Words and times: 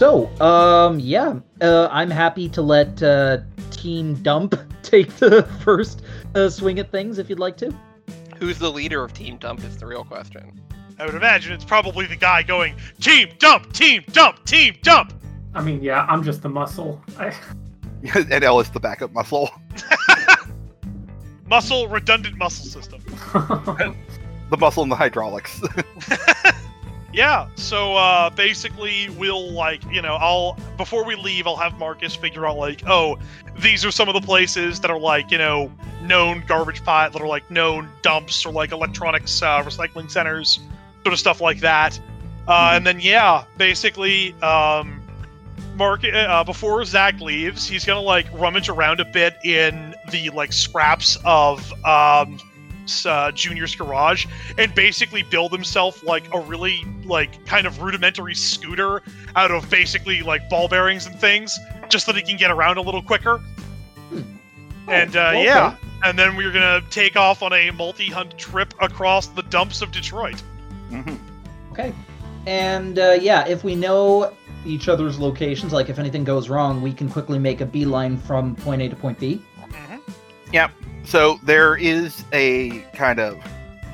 So, 0.00 0.30
um, 0.40 0.98
yeah, 0.98 1.40
uh, 1.60 1.86
I'm 1.90 2.10
happy 2.10 2.48
to 2.48 2.62
let 2.62 3.02
uh, 3.02 3.40
Team 3.70 4.14
Dump 4.22 4.58
take 4.82 5.14
the 5.16 5.42
first 5.62 6.00
uh, 6.34 6.48
swing 6.48 6.78
at 6.78 6.90
things 6.90 7.18
if 7.18 7.28
you'd 7.28 7.38
like 7.38 7.58
to. 7.58 7.70
Who's 8.38 8.58
the 8.58 8.70
leader 8.70 9.04
of 9.04 9.12
Team 9.12 9.36
Dump 9.36 9.62
is 9.62 9.76
the 9.76 9.84
real 9.84 10.02
question. 10.04 10.58
I 10.98 11.04
would 11.04 11.14
imagine 11.14 11.52
it's 11.52 11.66
probably 11.66 12.06
the 12.06 12.16
guy 12.16 12.42
going, 12.42 12.76
Team 12.98 13.28
Dump, 13.38 13.74
Team 13.74 14.02
Dump, 14.10 14.42
Team 14.46 14.74
Dump! 14.80 15.12
I 15.52 15.60
mean, 15.60 15.82
yeah, 15.82 16.06
I'm 16.08 16.24
just 16.24 16.40
the 16.40 16.48
muscle. 16.48 17.04
I, 17.18 17.36
and 18.14 18.42
Ellis 18.42 18.70
the 18.70 18.80
backup 18.80 19.12
muscle. 19.12 19.50
Muscle, 21.46 21.88
redundant 21.88 22.38
muscle 22.38 22.64
system. 22.64 23.02
The 23.34 24.56
muscle 24.56 24.82
and 24.82 24.90
the 24.90 24.96
hydraulics. 24.96 25.60
Yeah, 27.12 27.48
so 27.56 27.96
uh, 27.96 28.30
basically, 28.30 29.08
we'll 29.10 29.50
like, 29.50 29.82
you 29.90 30.00
know, 30.00 30.14
I'll 30.20 30.56
before 30.76 31.04
we 31.04 31.16
leave, 31.16 31.46
I'll 31.46 31.56
have 31.56 31.76
Marcus 31.78 32.14
figure 32.14 32.46
out 32.46 32.56
like, 32.56 32.82
oh, 32.86 33.18
these 33.58 33.84
are 33.84 33.90
some 33.90 34.08
of 34.08 34.14
the 34.14 34.20
places 34.20 34.80
that 34.80 34.90
are 34.90 34.98
like, 34.98 35.30
you 35.30 35.38
know, 35.38 35.72
known 36.02 36.44
garbage 36.46 36.84
pot 36.84 37.12
that 37.12 37.20
are 37.20 37.26
like 37.26 37.50
known 37.50 37.88
dumps 38.02 38.46
or 38.46 38.52
like 38.52 38.70
electronics 38.70 39.42
uh, 39.42 39.62
recycling 39.62 40.08
centers, 40.10 40.60
sort 41.02 41.12
of 41.12 41.18
stuff 41.18 41.40
like 41.40 41.58
that. 41.60 41.98
Uh, 42.46 42.72
And 42.74 42.86
then 42.86 43.00
yeah, 43.00 43.44
basically, 43.56 44.32
um, 44.40 45.02
Mark 45.74 46.04
uh, 46.04 46.44
before 46.44 46.84
Zach 46.84 47.20
leaves, 47.20 47.66
he's 47.68 47.84
gonna 47.84 48.00
like 48.00 48.26
rummage 48.32 48.68
around 48.68 49.00
a 49.00 49.04
bit 49.04 49.36
in 49.44 49.94
the 50.10 50.30
like 50.30 50.52
scraps 50.52 51.16
of 51.24 51.72
um, 51.84 52.38
uh, 53.06 53.30
Junior's 53.32 53.74
garage 53.74 54.26
and 54.58 54.74
basically 54.74 55.22
build 55.22 55.52
himself 55.52 56.02
like 56.02 56.32
a 56.34 56.40
really 56.40 56.84
like 57.04 57.44
kind 57.46 57.66
of 57.66 57.82
rudimentary 57.82 58.34
scooter 58.34 59.02
out 59.36 59.50
of 59.50 59.68
basically 59.70 60.22
like 60.22 60.48
ball 60.48 60.68
bearings 60.68 61.06
and 61.06 61.18
things, 61.18 61.58
just 61.88 62.06
so 62.06 62.12
that 62.12 62.20
he 62.20 62.26
can 62.26 62.38
get 62.38 62.50
around 62.50 62.76
a 62.76 62.82
little 62.82 63.02
quicker. 63.02 63.40
And 64.88 65.14
uh, 65.14 65.28
okay. 65.28 65.44
yeah, 65.44 65.76
and 66.04 66.18
then 66.18 66.36
we're 66.36 66.52
gonna 66.52 66.82
take 66.90 67.16
off 67.16 67.42
on 67.42 67.52
a 67.52 67.70
multi-hunt 67.70 68.36
trip 68.38 68.74
across 68.80 69.28
the 69.28 69.42
dumps 69.42 69.82
of 69.82 69.92
Detroit. 69.92 70.42
Mhm. 70.90 71.18
Okay. 71.72 71.92
And 72.46 72.98
uh, 72.98 73.18
yeah, 73.20 73.46
if 73.46 73.62
we 73.64 73.76
know 73.76 74.32
each 74.66 74.88
other's 74.88 75.18
locations, 75.18 75.72
like 75.72 75.88
if 75.88 75.98
anything 75.98 76.24
goes 76.24 76.48
wrong, 76.48 76.82
we 76.82 76.92
can 76.92 77.08
quickly 77.08 77.38
make 77.38 77.60
a 77.60 77.66
beeline 77.66 78.16
from 78.18 78.56
point 78.56 78.82
A 78.82 78.88
to 78.88 78.96
point 78.96 79.18
B. 79.18 79.42
So 81.04 81.40
there 81.42 81.76
is 81.76 82.24
a 82.32 82.80
kind 82.94 83.18
of 83.18 83.36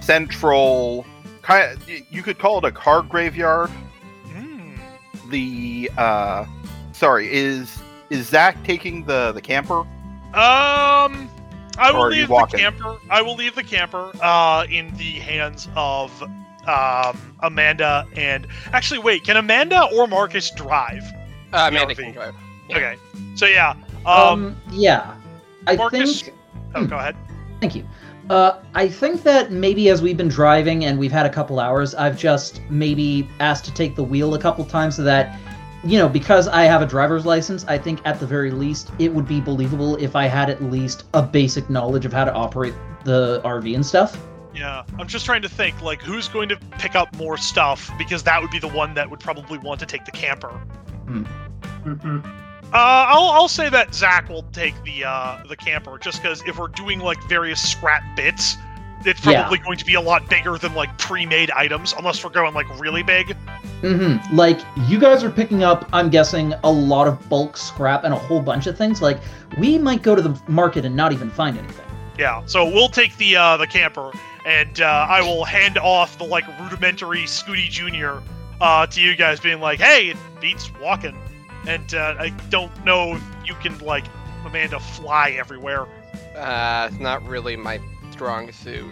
central, 0.01 1.07
kind 1.43 1.73
of, 1.73 1.89
you 1.89 2.23
could 2.23 2.39
call 2.39 2.59
it 2.59 2.65
a 2.65 2.71
car 2.73 3.03
graveyard. 3.03 3.71
Mm. 4.35 4.79
The 5.31 5.91
uh, 5.97 6.45
sorry, 6.93 7.33
is 7.33 7.79
is 8.11 8.27
Zach 8.29 8.63
taking 8.65 9.05
the 9.05 9.33
the 9.33 9.41
camper? 9.41 9.81
Um, 10.35 11.29
I 11.79 11.91
will 11.93 12.09
leave 12.09 12.29
the 12.29 12.47
camper. 12.47 12.97
I 13.11 13.23
will 13.23 13.37
leave 13.37 13.55
the 13.55 13.63
camper 13.63 14.11
uh, 14.23 14.67
in 14.69 14.95
the 14.97 15.13
hands 15.13 15.69
of 15.77 16.11
um, 16.67 17.37
Amanda 17.43 18.07
and 18.17 18.47
actually, 18.73 18.99
wait, 18.99 19.25
can 19.25 19.37
Amanda 19.37 19.85
or 19.95 20.07
Marcus 20.07 20.51
drive? 20.51 21.03
Uh, 21.53 21.71
The 21.71 21.77
Amanda 21.77 21.95
RV. 21.95 21.97
can 22.05 22.13
drive. 22.13 22.35
Yeah. 22.69 22.77
Okay, 22.77 22.97
so 23.37 23.47
yeah. 23.47 23.71
Um, 24.05 24.07
Um, 24.07 24.57
yeah. 24.73 25.15
I 25.67 25.77
Marcus- 25.77 26.23
think. 26.23 26.37
Oh, 26.77 26.87
go 26.87 26.99
ahead. 26.99 27.17
Thank 27.61 27.75
you. 27.75 27.87
Uh, 28.29 28.61
I 28.75 28.89
think 28.89 29.23
that 29.23 29.53
maybe 29.53 29.89
as 29.89 30.03
we've 30.03 30.17
been 30.17 30.29
driving 30.29 30.85
and 30.85 30.99
we've 30.99 31.13
had 31.13 31.27
a 31.27 31.31
couple 31.31 31.61
hours, 31.61 31.95
I've 31.95 32.19
just 32.19 32.61
maybe 32.69 33.29
asked 33.41 33.65
to 33.67 33.75
take 33.75 33.95
the 33.95 34.03
wheel 34.03 34.35
a 34.35 34.39
couple 34.39 34.65
times 34.65 34.97
so 34.97 35.05
that, 35.05 35.39
you 35.85 35.97
know, 35.99 36.09
because 36.09 36.49
I 36.49 36.65
have 36.65 36.83
a 36.83 36.87
driver's 36.87 37.25
license, 37.25 37.65
I 37.67 37.79
think 37.79 38.01
at 38.05 38.19
the 38.19 38.27
very 38.27 38.51
least 38.51 38.91
it 38.99 39.13
would 39.15 39.29
be 39.29 39.41
believable 39.41 39.97
if 39.97 40.17
I 40.17 40.27
had 40.27 40.51
at 40.51 40.61
least 40.63 41.05
a 41.15 41.23
basic 41.23 41.71
knowledge 41.71 42.05
of 42.05 42.13
how 42.13 42.25
to 42.25 42.33
operate 42.33 42.75
the 43.05 43.41
RV 43.45 43.75
and 43.75 43.87
stuff. 43.87 44.19
Yeah, 44.55 44.83
I'm 44.99 45.07
just 45.07 45.25
trying 45.25 45.43
to 45.43 45.49
think 45.49 45.81
like 45.83 46.03
who's 46.03 46.29
going 46.29 46.49
to 46.49 46.57
pick 46.79 46.97
up 46.97 47.15
more 47.17 47.37
stuff 47.37 47.91
because 47.99 48.23
that 48.25 48.43
would 48.43 48.51
be 48.51 48.59
the 48.59 48.69
one 48.69 48.95
that 48.95 49.09
would 49.09 49.21
probably 49.21 49.59
want 49.59 49.79
to 49.81 49.87
take 49.87 50.05
the 50.05 50.11
camper. 50.11 50.61
Mhm. 51.07 51.27
Uh, 52.73 53.07
I'll, 53.09 53.31
I'll 53.31 53.49
say 53.49 53.69
that 53.71 53.95
Zach 53.95 54.29
will 54.29 54.43
take 54.53 54.75
the 54.85 55.05
uh, 55.05 55.43
the 55.49 55.57
camper 55.57 55.99
just 55.99 56.21
because 56.21 56.43
if 56.47 56.59
we're 56.59 56.69
doing 56.69 56.99
like 56.99 57.23
various 57.25 57.61
scrap 57.61 58.03
bits, 58.17 58.57
it's 59.05 59.25
Yeah. 59.25 59.43
probably 59.43 59.59
going 59.59 59.79
to 59.79 59.85
be 59.85 59.95
a 59.95 60.01
lot 60.01 60.29
bigger 60.29 60.59
than 60.59 60.75
like 60.75 60.97
pre-made 60.99 61.51
items 61.53 61.95
unless 61.97 62.23
we're 62.25 62.31
going 62.31 62.55
like 62.55 62.67
really 62.79 63.03
big. 63.05 63.37
Mm-hmm. 63.83 64.35
Like 64.37 64.59
you 64.89 64.99
guys 64.99 65.23
are 65.23 65.31
picking 65.31 65.63
up, 65.63 65.89
I'm 65.93 66.11
guessing, 66.11 66.55
a 66.65 66.71
lot 66.71 67.07
of 67.07 67.29
bulk 67.29 67.57
scrap 67.57 68.05
and 68.05 68.13
a 68.13 68.19
whole 68.19 68.41
bunch 68.41 68.67
of 68.67 68.77
things. 68.77 69.01
Like 69.01 69.21
we 69.59 69.79
might 69.79 70.03
go 70.03 70.15
to 70.17 70.23
the 70.23 70.39
market 70.49 70.85
and 70.85 70.97
not 70.97 71.13
even 71.13 71.31
find 71.31 71.57
anything. 71.57 71.85
Yeah, 72.19 72.43
so 72.47 72.65
we'll 72.65 72.89
take 72.89 73.17
the 73.19 73.37
uh, 73.37 73.57
the 73.59 73.67
camper, 73.67 74.11
and 74.47 74.81
uh, 74.81 75.07
I 75.09 75.21
will 75.21 75.45
hand 75.45 75.77
off 75.79 76.17
the 76.19 76.25
like 76.25 76.45
rudimentary 76.61 77.25
Scooty 77.25 77.69
Junior 77.71 78.23
uh, 78.61 78.87
to 78.87 79.01
you 79.03 79.15
guys, 79.15 79.39
being 79.39 79.61
like, 79.61 79.79
"Hey, 79.79 80.09
it 80.09 80.17
beats 80.41 80.73
walking," 80.81 81.15
and 81.67 81.95
uh, 81.95 82.15
I 82.19 82.31
don't 82.51 82.85
know 82.85 83.17
if 83.17 83.23
you 83.47 83.55
can 83.57 83.79
like 83.79 84.05
Amanda 84.45 84.79
fly 84.79 85.31
everywhere. 85.31 85.87
Uh, 86.37 86.89
it's 86.91 87.01
not 87.01 87.27
really 87.27 87.57
my 87.57 87.81
strong 88.11 88.51
suit. 88.53 88.87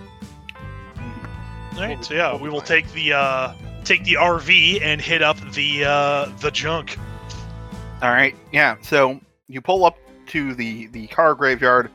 All 1.75 1.81
right, 1.81 2.05
so 2.05 2.15
yeah, 2.15 2.37
we 2.37 2.49
will 2.49 2.61
take 2.61 2.91
the 2.93 3.13
uh, 3.13 3.55
take 3.85 4.05
the 4.05 4.15
RV 4.15 4.81
and 4.83 5.01
hit 5.01 5.23
up 5.23 5.39
the 5.53 5.85
uh, 5.85 6.27
the 6.41 6.51
junk. 6.51 6.97
All 8.03 8.11
right, 8.11 8.37
yeah. 8.53 8.77
So 8.83 9.21
you 9.49 9.61
pull 9.61 9.85
up 9.85 9.97
to 10.29 10.55
the 10.55 10.87
the 10.89 11.07
car 11.09 11.35
graveyard, 11.35 11.91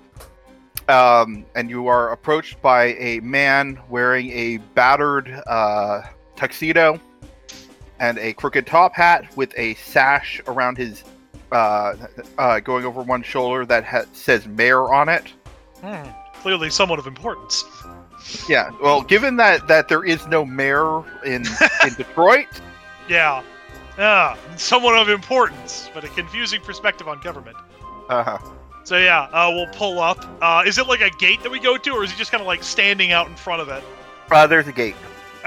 um, 0.88 1.46
and 1.56 1.70
you 1.70 1.88
are 1.88 2.12
approached 2.12 2.62
by 2.62 2.94
a 2.96 3.20
man 3.22 3.80
wearing 3.90 4.30
a 4.32 4.58
battered 4.58 5.30
uh, 5.48 6.02
tuxedo 6.36 7.00
and 8.00 8.18
a 8.20 8.34
crooked 8.34 8.66
top 8.68 8.94
hat 8.96 9.26
with 9.36 9.54
a 9.58 9.74
sash 9.76 10.42
around 10.48 10.78
his 10.78 11.04
uh, 11.52 11.96
uh, 12.38 12.60
going 12.60 12.86
over 12.86 13.02
one 13.02 13.24
shoulder 13.24 13.66
that 13.66 13.84
ha- 13.84 14.06
says 14.14 14.48
"Mayor" 14.48 14.94
on 14.94 15.10
it. 15.10 15.34
Hmm, 15.82 16.10
clearly, 16.42 16.70
somewhat 16.70 17.00
of 17.00 17.08
importance. 17.08 17.64
Yeah. 18.48 18.70
Well, 18.82 19.02
given 19.02 19.38
that 19.38 19.68
that 19.68 19.88
there 19.88 20.04
is 20.04 20.28
no 20.28 20.46
mayor 20.46 21.04
in 21.26 21.46
in 21.88 21.94
Detroit, 21.96 22.48
Yeah, 23.08 23.42
yeah, 23.98 24.36
somewhat 24.58 24.96
of 24.98 25.10
importance, 25.10 25.90
but 25.94 26.04
a 26.04 26.10
confusing 26.10 26.62
perspective 26.62 27.08
on 27.08 27.20
government. 27.22 27.58
uh, 28.10 28.24
huh. 28.24 28.38
So 28.84 28.98
yeah, 28.98 29.22
uh, 29.32 29.52
we'll 29.54 29.68
pull 29.74 30.00
up. 30.00 30.26
Uh, 30.42 30.64
is 30.66 30.78
it 30.78 30.88
like 30.88 31.02
a 31.02 31.10
gate 31.12 31.42
that 31.44 31.52
we 31.52 31.60
go 31.60 31.78
to, 31.78 31.92
or 31.92 32.04
is 32.04 32.12
he 32.12 32.18
just 32.18 32.32
kind 32.32 32.42
of 32.42 32.48
like 32.48 32.64
standing 32.64 33.12
out 33.12 33.28
in 33.28 33.36
front 33.36 33.62
of 33.62 33.70
it? 33.70 33.84
uh, 34.32 34.46
there's 34.48 34.68
a 34.68 34.72
gate. 34.72 34.96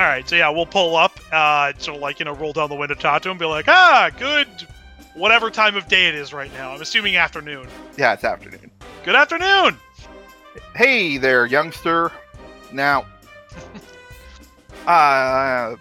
All 0.02 0.08
right, 0.08 0.28
so 0.28 0.34
yeah, 0.34 0.50
we'll 0.50 0.66
pull 0.66 0.96
up. 0.96 1.20
Uh, 1.30 1.72
sort 1.78 1.94
of 1.94 2.02
like 2.02 2.18
you 2.18 2.24
know, 2.24 2.34
roll 2.34 2.52
down 2.52 2.68
the 2.68 2.74
window, 2.74 2.96
talk 2.96 3.22
to 3.22 3.30
him, 3.30 3.38
be 3.38 3.44
like, 3.44 3.68
ah, 3.68 4.10
good, 4.18 4.48
whatever 5.14 5.48
time 5.48 5.76
of 5.76 5.86
day 5.86 6.08
it 6.08 6.16
is 6.16 6.32
right 6.32 6.52
now. 6.54 6.72
I'm 6.72 6.82
assuming 6.82 7.14
afternoon. 7.14 7.68
Yeah, 7.96 8.12
it's 8.12 8.24
afternoon. 8.24 8.68
Good 9.04 9.14
afternoon. 9.14 9.76
Hey 10.74 11.18
there, 11.18 11.46
youngster. 11.46 12.10
Now, 12.72 13.06
uh, 14.88 15.76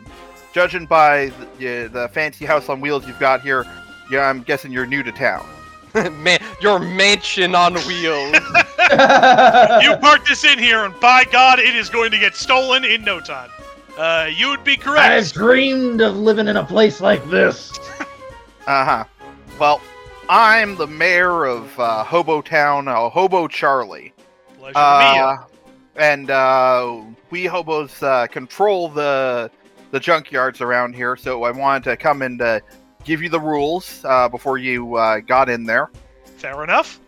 judging 0.53 0.85
by 0.85 1.31
the, 1.57 1.89
the 1.91 2.07
fancy 2.13 2.45
house 2.45 2.69
on 2.69 2.79
wheels 2.79 3.07
you've 3.07 3.19
got 3.19 3.41
here, 3.41 3.65
yeah, 4.11 4.29
I'm 4.29 4.43
guessing 4.43 4.71
you're 4.71 4.85
new 4.85 5.01
to 5.01 5.11
town. 5.11 5.49
Man, 6.21 6.39
your 6.61 6.77
mansion 6.77 7.55
on 7.55 7.73
wheels. 7.73 8.35
You 8.91 9.95
park 9.97 10.27
this 10.27 10.43
in 10.43 10.59
here, 10.59 10.83
and 10.83 10.99
by 10.99 11.23
God, 11.23 11.59
it 11.59 11.75
is 11.75 11.89
going 11.89 12.11
to 12.11 12.19
get 12.19 12.35
stolen 12.35 12.83
in 12.83 13.05
no 13.05 13.21
time. 13.21 13.49
Uh, 13.97 14.29
you 14.33 14.49
would 14.49 14.63
be 14.63 14.77
correct. 14.77 14.99
I've 14.99 15.31
dreamed 15.33 16.01
of 16.01 16.17
living 16.17 16.47
in 16.47 16.57
a 16.57 16.65
place 16.65 17.01
like 17.01 17.27
this. 17.29 17.71
Uh 18.67 18.85
huh. 18.85 19.03
Well, 19.59 19.81
I'm 20.29 20.75
the 20.75 20.85
mayor 20.85 21.45
of 21.45 21.77
uh, 21.79 22.03
Hobo 22.03 22.43
Town, 22.43 22.87
uh, 22.87 23.09
Hobo 23.09 23.47
Charlie. 23.47 24.13
Pleasure 24.59 24.73
to 24.73 24.99
meet 24.99 25.15
you. 25.15 25.23
Uh, 25.23 25.45
and 25.95 26.29
uh, 26.29 27.01
we 27.31 27.45
hobos 27.45 28.01
uh, 28.03 28.27
control 28.27 28.87
the 28.87 29.49
the 29.91 29.99
junkyards 29.99 30.61
around 30.61 30.93
here, 30.93 31.15
so 31.17 31.43
I 31.43 31.51
wanted 31.51 31.83
to 31.85 31.97
come 31.97 32.21
and 32.21 32.41
uh, 32.41 32.59
give 33.03 33.21
you 33.21 33.29
the 33.29 33.39
rules 33.39 34.05
uh, 34.05 34.29
before 34.29 34.57
you 34.57 34.95
uh, 34.95 35.19
got 35.19 35.49
in 35.49 35.65
there. 35.65 35.89
Fair 36.37 36.63
enough. 36.63 36.99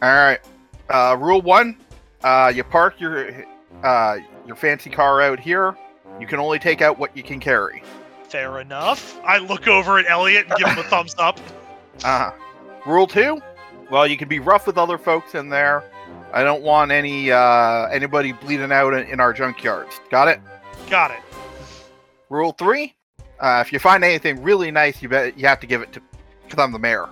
All 0.00 0.10
right. 0.10 0.40
Uh, 0.88 1.16
rule 1.18 1.42
one: 1.42 1.76
uh, 2.22 2.52
you 2.54 2.64
park 2.64 3.00
your 3.00 3.44
uh, 3.82 4.18
your 4.46 4.56
fancy 4.56 4.90
car 4.90 5.20
out 5.20 5.40
here. 5.40 5.76
You 6.20 6.26
can 6.26 6.38
only 6.38 6.58
take 6.58 6.80
out 6.80 6.98
what 6.98 7.16
you 7.16 7.22
can 7.22 7.40
carry. 7.40 7.82
Fair 8.28 8.60
enough. 8.60 9.20
I 9.24 9.38
look 9.38 9.68
over 9.68 9.98
at 9.98 10.06
Elliot 10.08 10.46
and 10.48 10.58
give 10.58 10.68
him 10.68 10.78
a 10.78 10.82
thumbs 10.88 11.14
up. 11.18 11.38
Uh, 12.04 12.32
rule 12.86 13.06
two: 13.06 13.40
well, 13.90 14.06
you 14.06 14.16
can 14.16 14.28
be 14.28 14.38
rough 14.38 14.66
with 14.66 14.78
other 14.78 14.98
folks 14.98 15.34
in 15.34 15.48
there. 15.48 15.84
I 16.32 16.42
don't 16.42 16.62
want 16.62 16.90
any 16.90 17.30
uh, 17.30 17.86
anybody 17.86 18.32
bleeding 18.32 18.72
out 18.72 18.94
in, 18.94 19.20
our 19.20 19.32
junkyards. 19.32 20.00
Got 20.10 20.28
it? 20.28 20.40
Got 20.90 21.12
it. 21.12 21.20
Rule 22.28 22.52
three: 22.52 22.94
Uh, 23.40 23.62
if 23.64 23.72
you 23.72 23.78
find 23.78 24.02
anything 24.02 24.42
really 24.42 24.70
nice, 24.70 25.00
you 25.00 25.08
bet 25.08 25.38
you 25.38 25.46
have 25.46 25.60
to 25.60 25.66
give 25.66 25.82
it 25.82 25.92
to, 25.92 26.02
because 26.44 26.62
I'm 26.62 26.72
the 26.72 26.78
mayor. 26.78 27.08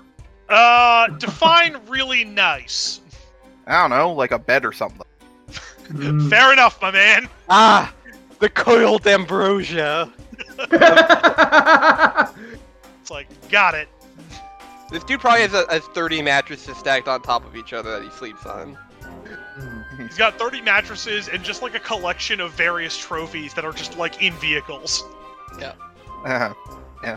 Uh, 0.49 1.09
define 1.19 1.77
really 1.89 2.25
nice. 2.25 3.01
I 3.67 3.81
don't 3.81 3.91
know, 3.91 4.13
like 4.13 4.33
a 4.33 4.39
bed 4.39 4.65
or 4.65 4.73
something. 4.73 5.07
Mm. 5.89 6.31
Fair 6.31 6.53
enough, 6.53 6.81
my 6.81 6.91
man. 6.91 7.29
Ah, 7.49 7.93
the 8.41 8.49
coiled 8.49 9.07
ambrosia. 9.07 10.13
It's 13.05 13.11
like, 13.11 13.27
got 13.51 13.75
it. 13.75 13.87
This 14.91 15.05
dude 15.05 15.21
probably 15.21 15.43
has, 15.43 15.53
a, 15.53 15.71
has 15.71 15.83
30 15.89 16.23
mattresses 16.23 16.75
stacked 16.79 17.07
on 17.07 17.21
top 17.21 17.45
of 17.45 17.55
each 17.55 17.75
other 17.75 17.91
that 17.91 18.03
he 18.03 18.09
sleeps 18.09 18.47
on. 18.47 18.79
He's 19.99 20.17
got 20.17 20.39
30 20.39 20.63
mattresses 20.63 21.29
and 21.29 21.43
just 21.43 21.61
like 21.61 21.75
a 21.75 21.81
collection 21.81 22.41
of 22.41 22.53
various 22.53 22.97
trophies 22.97 23.53
that 23.55 23.65
are 23.67 23.75
just 23.75 23.99
like 23.99 24.23
in 24.23 24.33
vehicles. 24.35 25.05
Uh, 26.25 26.55
yeah. 27.03 27.17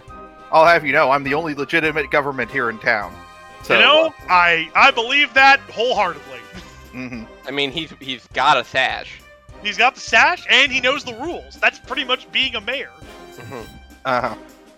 I'll 0.51 0.65
have 0.65 0.85
you 0.85 0.91
know, 0.91 1.11
I'm 1.11 1.23
the 1.23 1.33
only 1.33 1.53
legitimate 1.53 2.11
government 2.11 2.51
here 2.51 2.69
in 2.69 2.79
town. 2.79 3.15
So, 3.63 3.75
you 3.75 3.79
know, 3.79 4.13
I 4.29 4.69
I 4.75 4.91
believe 4.91 5.33
that 5.33 5.59
wholeheartedly. 5.71 6.39
mhm. 6.97 7.27
I 7.45 7.51
mean, 7.51 7.71
he's 7.71 7.93
he's 7.99 8.25
got 8.33 8.57
a 8.57 8.63
sash. 8.63 9.21
He's 9.63 9.77
got 9.77 9.95
the 9.95 10.01
sash, 10.01 10.45
and 10.49 10.71
he 10.71 10.81
knows 10.81 11.03
the 11.03 11.13
rules. 11.15 11.59
That's 11.59 11.79
pretty 11.79 12.03
much 12.03 12.31
being 12.31 12.55
a 12.55 12.61
mayor. 12.61 12.91
Mhm. 13.35 13.65
Uh-huh. 14.05 14.35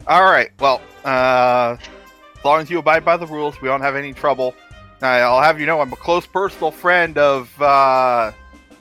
All 0.08 0.24
right. 0.24 0.50
Well, 0.60 0.82
uh, 1.06 1.78
as 1.80 2.46
long 2.46 2.62
as 2.62 2.70
you 2.70 2.80
abide 2.80 3.06
by 3.06 3.18
the 3.18 3.28
rules, 3.28 3.62
we 3.62 3.68
don't 3.68 3.82
have 3.82 3.96
any 3.96 4.14
trouble. 4.14 4.56
Uh, 5.02 5.06
I'll 5.06 5.42
have 5.42 5.60
you 5.60 5.66
know, 5.66 5.82
I'm 5.82 5.94
a 5.94 5.98
close 5.98 6.26
personal 6.26 6.72
friend 6.72 7.18
of 7.18 7.50
uh, 7.62 8.32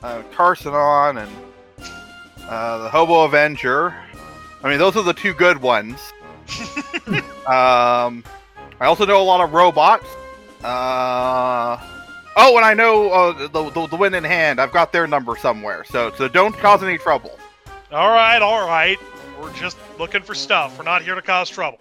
uh, 0.02 0.22
Carsonon 0.32 1.22
and 1.22 1.32
uh, 2.48 2.78
the 2.78 2.88
Hobo 2.88 3.24
Avenger. 3.24 3.94
I 4.62 4.68
mean, 4.68 4.78
those 4.78 4.96
are 4.96 5.02
the 5.04 5.12
two 5.12 5.34
good 5.34 5.60
ones. 5.60 6.12
um, 7.46 8.24
I 8.80 8.86
also 8.86 9.06
know 9.06 9.20
a 9.20 9.22
lot 9.22 9.40
of 9.40 9.52
robots. 9.52 10.06
Uh, 10.64 11.76
oh, 12.38 12.56
and 12.56 12.64
I 12.64 12.72
know 12.74 13.10
uh, 13.10 13.48
the, 13.48 13.70
the 13.70 13.86
the 13.88 13.96
win 13.96 14.14
in 14.14 14.24
hand. 14.24 14.60
I've 14.60 14.72
got 14.72 14.92
their 14.92 15.06
number 15.06 15.36
somewhere. 15.36 15.84
So 15.84 16.12
so 16.16 16.28
don't 16.28 16.56
cause 16.56 16.82
any 16.82 16.96
trouble. 16.98 17.38
All 17.92 18.08
right, 18.10 18.40
all 18.40 18.66
right. 18.66 18.98
We're 19.40 19.52
just 19.52 19.76
looking 19.98 20.22
for 20.22 20.34
stuff. 20.34 20.76
We're 20.78 20.84
not 20.84 21.02
here 21.02 21.14
to 21.14 21.22
cause 21.22 21.48
trouble. 21.50 21.78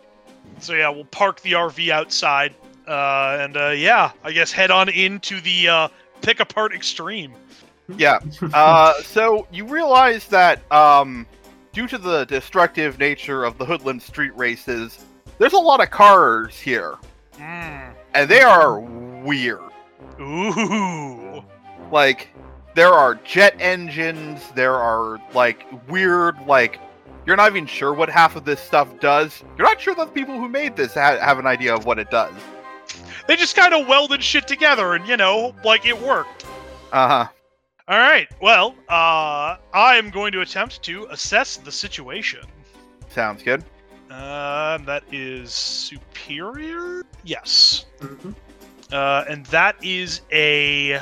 So 0.60 0.74
yeah, 0.74 0.90
we'll 0.90 1.06
park 1.06 1.42
the 1.42 1.54
RV 1.54 1.90
outside, 1.90 2.54
uh, 2.88 3.38
and 3.40 3.56
uh, 3.58 3.70
yeah, 3.70 4.12
I 4.24 4.32
guess 4.32 4.52
head 4.52 4.72
on 4.72 4.90
into 4.90 5.40
the 5.42 5.68
uh, 5.68 5.88
pick 6.22 6.40
apart 6.40 6.74
extreme. 6.74 7.34
Yeah. 7.96 8.20
Uh, 8.54 8.94
so 9.02 9.48
you 9.52 9.66
realize 9.66 10.28
that 10.28 10.70
um, 10.72 11.26
due 11.74 11.88
to 11.88 11.98
the 11.98 12.26
destructive 12.26 12.98
nature 13.00 13.44
of 13.46 13.58
the 13.58 13.66
Hoodland 13.66 14.02
street 14.02 14.36
races, 14.36 15.06
there's 15.38 15.54
a 15.54 15.58
lot 15.60 15.82
of 15.82 15.90
cars 15.92 16.60
here, 16.60 16.96
Mm. 17.38 17.94
and 18.16 18.28
they 18.30 18.42
are 18.42 18.80
weird. 18.80 19.60
Ooh. 20.20 21.44
Like 21.92 22.30
there 22.76 22.94
are 22.94 23.16
jet 23.16 23.56
engines. 23.60 24.42
There 24.56 24.76
are 24.76 25.20
like 25.34 25.66
weird 25.90 26.36
like. 26.46 26.80
You're 27.26 27.36
not 27.36 27.50
even 27.52 27.66
sure 27.66 27.94
what 27.94 28.10
half 28.10 28.36
of 28.38 28.46
this 28.46 28.60
stuff 28.62 28.88
does. 29.02 29.44
You're 29.58 29.68
not 29.68 29.82
sure 29.82 29.94
that 29.96 30.08
the 30.08 30.12
people 30.14 30.38
who 30.40 30.48
made 30.48 30.78
this 30.78 30.94
ha- 30.94 31.18
have 31.20 31.40
an 31.40 31.46
idea 31.46 31.76
of 31.76 31.86
what 31.86 32.00
it 32.00 32.10
does. 32.10 32.34
They 33.28 33.36
just 33.36 33.56
kind 33.56 33.74
of 33.74 33.86
welded 33.88 34.24
shit 34.24 34.48
together, 34.48 34.94
and 34.94 35.06
you 35.08 35.18
know, 35.18 35.54
like 35.66 35.86
it 35.86 36.00
worked. 36.02 36.46
Uh 36.94 37.08
huh. 37.26 37.28
All 37.90 38.00
right. 38.00 38.28
Well, 38.42 38.76
uh, 38.90 39.58
I 39.74 39.96
am 39.98 40.10
going 40.10 40.32
to 40.34 40.42
attempt 40.42 40.82
to 40.84 41.06
assess 41.10 41.58
the 41.58 41.72
situation. 41.72 42.42
Sounds 43.10 43.44
good. 43.44 43.64
Uh, 44.10 44.78
that 44.80 45.04
is 45.12 45.52
superior. 45.54 47.04
Yes. 47.24 47.86
Mhm. 48.00 48.36
Uh, 48.92 49.26
and 49.30 49.46
that 49.48 49.76
is 49.84 50.22
a 50.32 51.02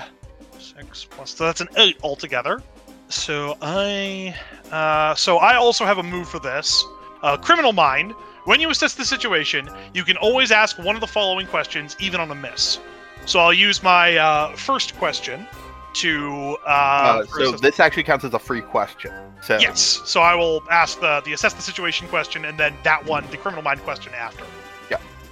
six 0.59 1.05
plus. 1.05 1.31
So 1.31 1.45
that's 1.45 1.61
an 1.61 1.69
eight 1.77 1.97
altogether. 2.03 2.61
So 3.09 3.55
I, 3.61 4.35
uh, 4.71 5.13
so 5.15 5.37
I 5.37 5.55
also 5.55 5.85
have 5.85 5.99
a 5.99 6.03
move 6.03 6.27
for 6.27 6.39
this. 6.39 6.83
Uh, 7.21 7.37
criminal 7.37 7.73
mind. 7.73 8.13
When 8.45 8.59
you 8.59 8.69
assess 8.69 8.93
the 8.93 9.05
situation, 9.05 9.69
you 9.93 10.03
can 10.03 10.17
always 10.17 10.51
ask 10.51 10.77
one 10.77 10.95
of 10.95 11.01
the 11.01 11.07
following 11.07 11.47
questions, 11.47 11.95
even 11.99 12.19
on 12.19 12.29
a 12.29 12.35
miss. 12.35 12.79
So 13.25 13.39
I'll 13.39 13.53
use 13.53 13.81
my 13.81 14.17
uh, 14.17 14.55
first 14.55 14.95
question 14.97 15.47
to. 15.93 16.57
Uh, 16.65 16.69
Uh, 16.69 17.25
so 17.25 17.41
assess- 17.43 17.61
this 17.61 17.79
actually 17.79 18.03
counts 18.03 18.23
as 18.25 18.33
a 18.33 18.39
free 18.39 18.61
question. 18.61 19.11
So 19.41 19.57
Yes. 19.59 20.01
So 20.05 20.21
I 20.21 20.35
will 20.35 20.61
ask 20.71 20.99
the 20.99 21.21
the 21.25 21.33
assess 21.33 21.53
the 21.53 21.61
situation 21.61 22.07
question, 22.07 22.45
and 22.45 22.57
then 22.57 22.73
that 22.83 23.03
one, 23.05 23.25
the 23.31 23.37
criminal 23.37 23.63
mind 23.63 23.81
question 23.83 24.13
after. 24.13 24.43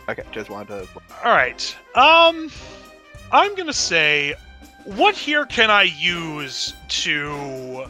Okay, 0.09 0.23
just 0.31 0.49
wanted 0.49 0.67
to. 0.67 0.87
All 1.23 1.31
right. 1.31 1.75
Um, 1.95 2.51
I'm 3.31 3.55
gonna 3.55 3.73
say, 3.73 4.35
what 4.83 5.15
here 5.15 5.45
can 5.45 5.71
I 5.71 5.83
use 5.83 6.73
to? 6.89 7.85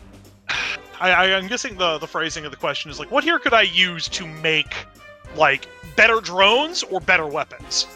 I, 1.00 1.12
I 1.12 1.36
I'm 1.36 1.48
guessing 1.48 1.78
the 1.78 1.98
the 1.98 2.08
phrasing 2.08 2.46
of 2.46 2.52
the 2.52 2.58
question 2.58 2.92
is 2.92 3.00
like, 3.00 3.12
what 3.12 3.24
here 3.24 3.40
could 3.40 3.54
I 3.54 3.64
use 3.64 4.08
to 4.10 4.28
make 4.28 4.74
like 5.36 5.68
better 5.96 6.22
drones 6.22 6.84
or 6.84 7.00
better 7.00 7.26
weapons? 7.26 7.88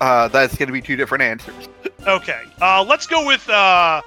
Uh, 0.00 0.28
that's 0.28 0.56
to 0.56 0.66
be 0.66 0.80
two 0.80 0.96
different 0.96 1.22
answers. 1.22 1.68
Okay. 2.06 2.44
Uh, 2.62 2.82
let's 2.88 3.06
go 3.06 3.26
with 3.26 3.46
uh, 3.50 4.00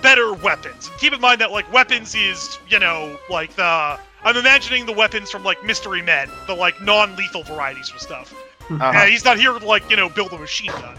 better 0.00 0.32
weapons. 0.32 0.90
Keep 0.98 1.12
in 1.12 1.20
mind 1.20 1.40
that 1.40 1.50
like 1.50 1.70
weapons 1.70 2.14
is 2.14 2.58
you 2.68 2.78
know 2.78 3.18
like 3.28 3.54
the 3.56 3.98
I'm 4.24 4.36
imagining 4.36 4.86
the 4.86 4.92
weapons 4.92 5.30
from 5.30 5.42
like 5.42 5.62
Mystery 5.64 6.02
Men, 6.02 6.30
the 6.46 6.54
like 6.54 6.80
non-lethal 6.80 7.42
varieties 7.42 7.90
of 7.92 8.00
stuff. 8.00 8.32
Uh-huh. 8.70 8.90
Yeah, 8.92 9.06
he's 9.06 9.24
not 9.24 9.38
here 9.38 9.58
to 9.58 9.66
like 9.66 9.88
you 9.90 9.96
know 9.96 10.08
build 10.08 10.32
a 10.32 10.38
machine 10.38 10.70
gun. 10.70 10.96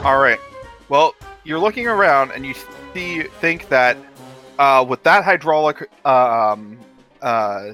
All 0.00 0.18
right. 0.18 0.38
Well, 0.88 1.14
you're 1.44 1.58
looking 1.58 1.86
around 1.86 2.32
and 2.32 2.44
you 2.44 2.54
see 2.92 3.22
think 3.22 3.68
that 3.68 3.96
uh, 4.58 4.84
with 4.86 5.02
that 5.04 5.24
hydraulic 5.24 5.88
um, 6.06 6.78
uh, 7.20 7.72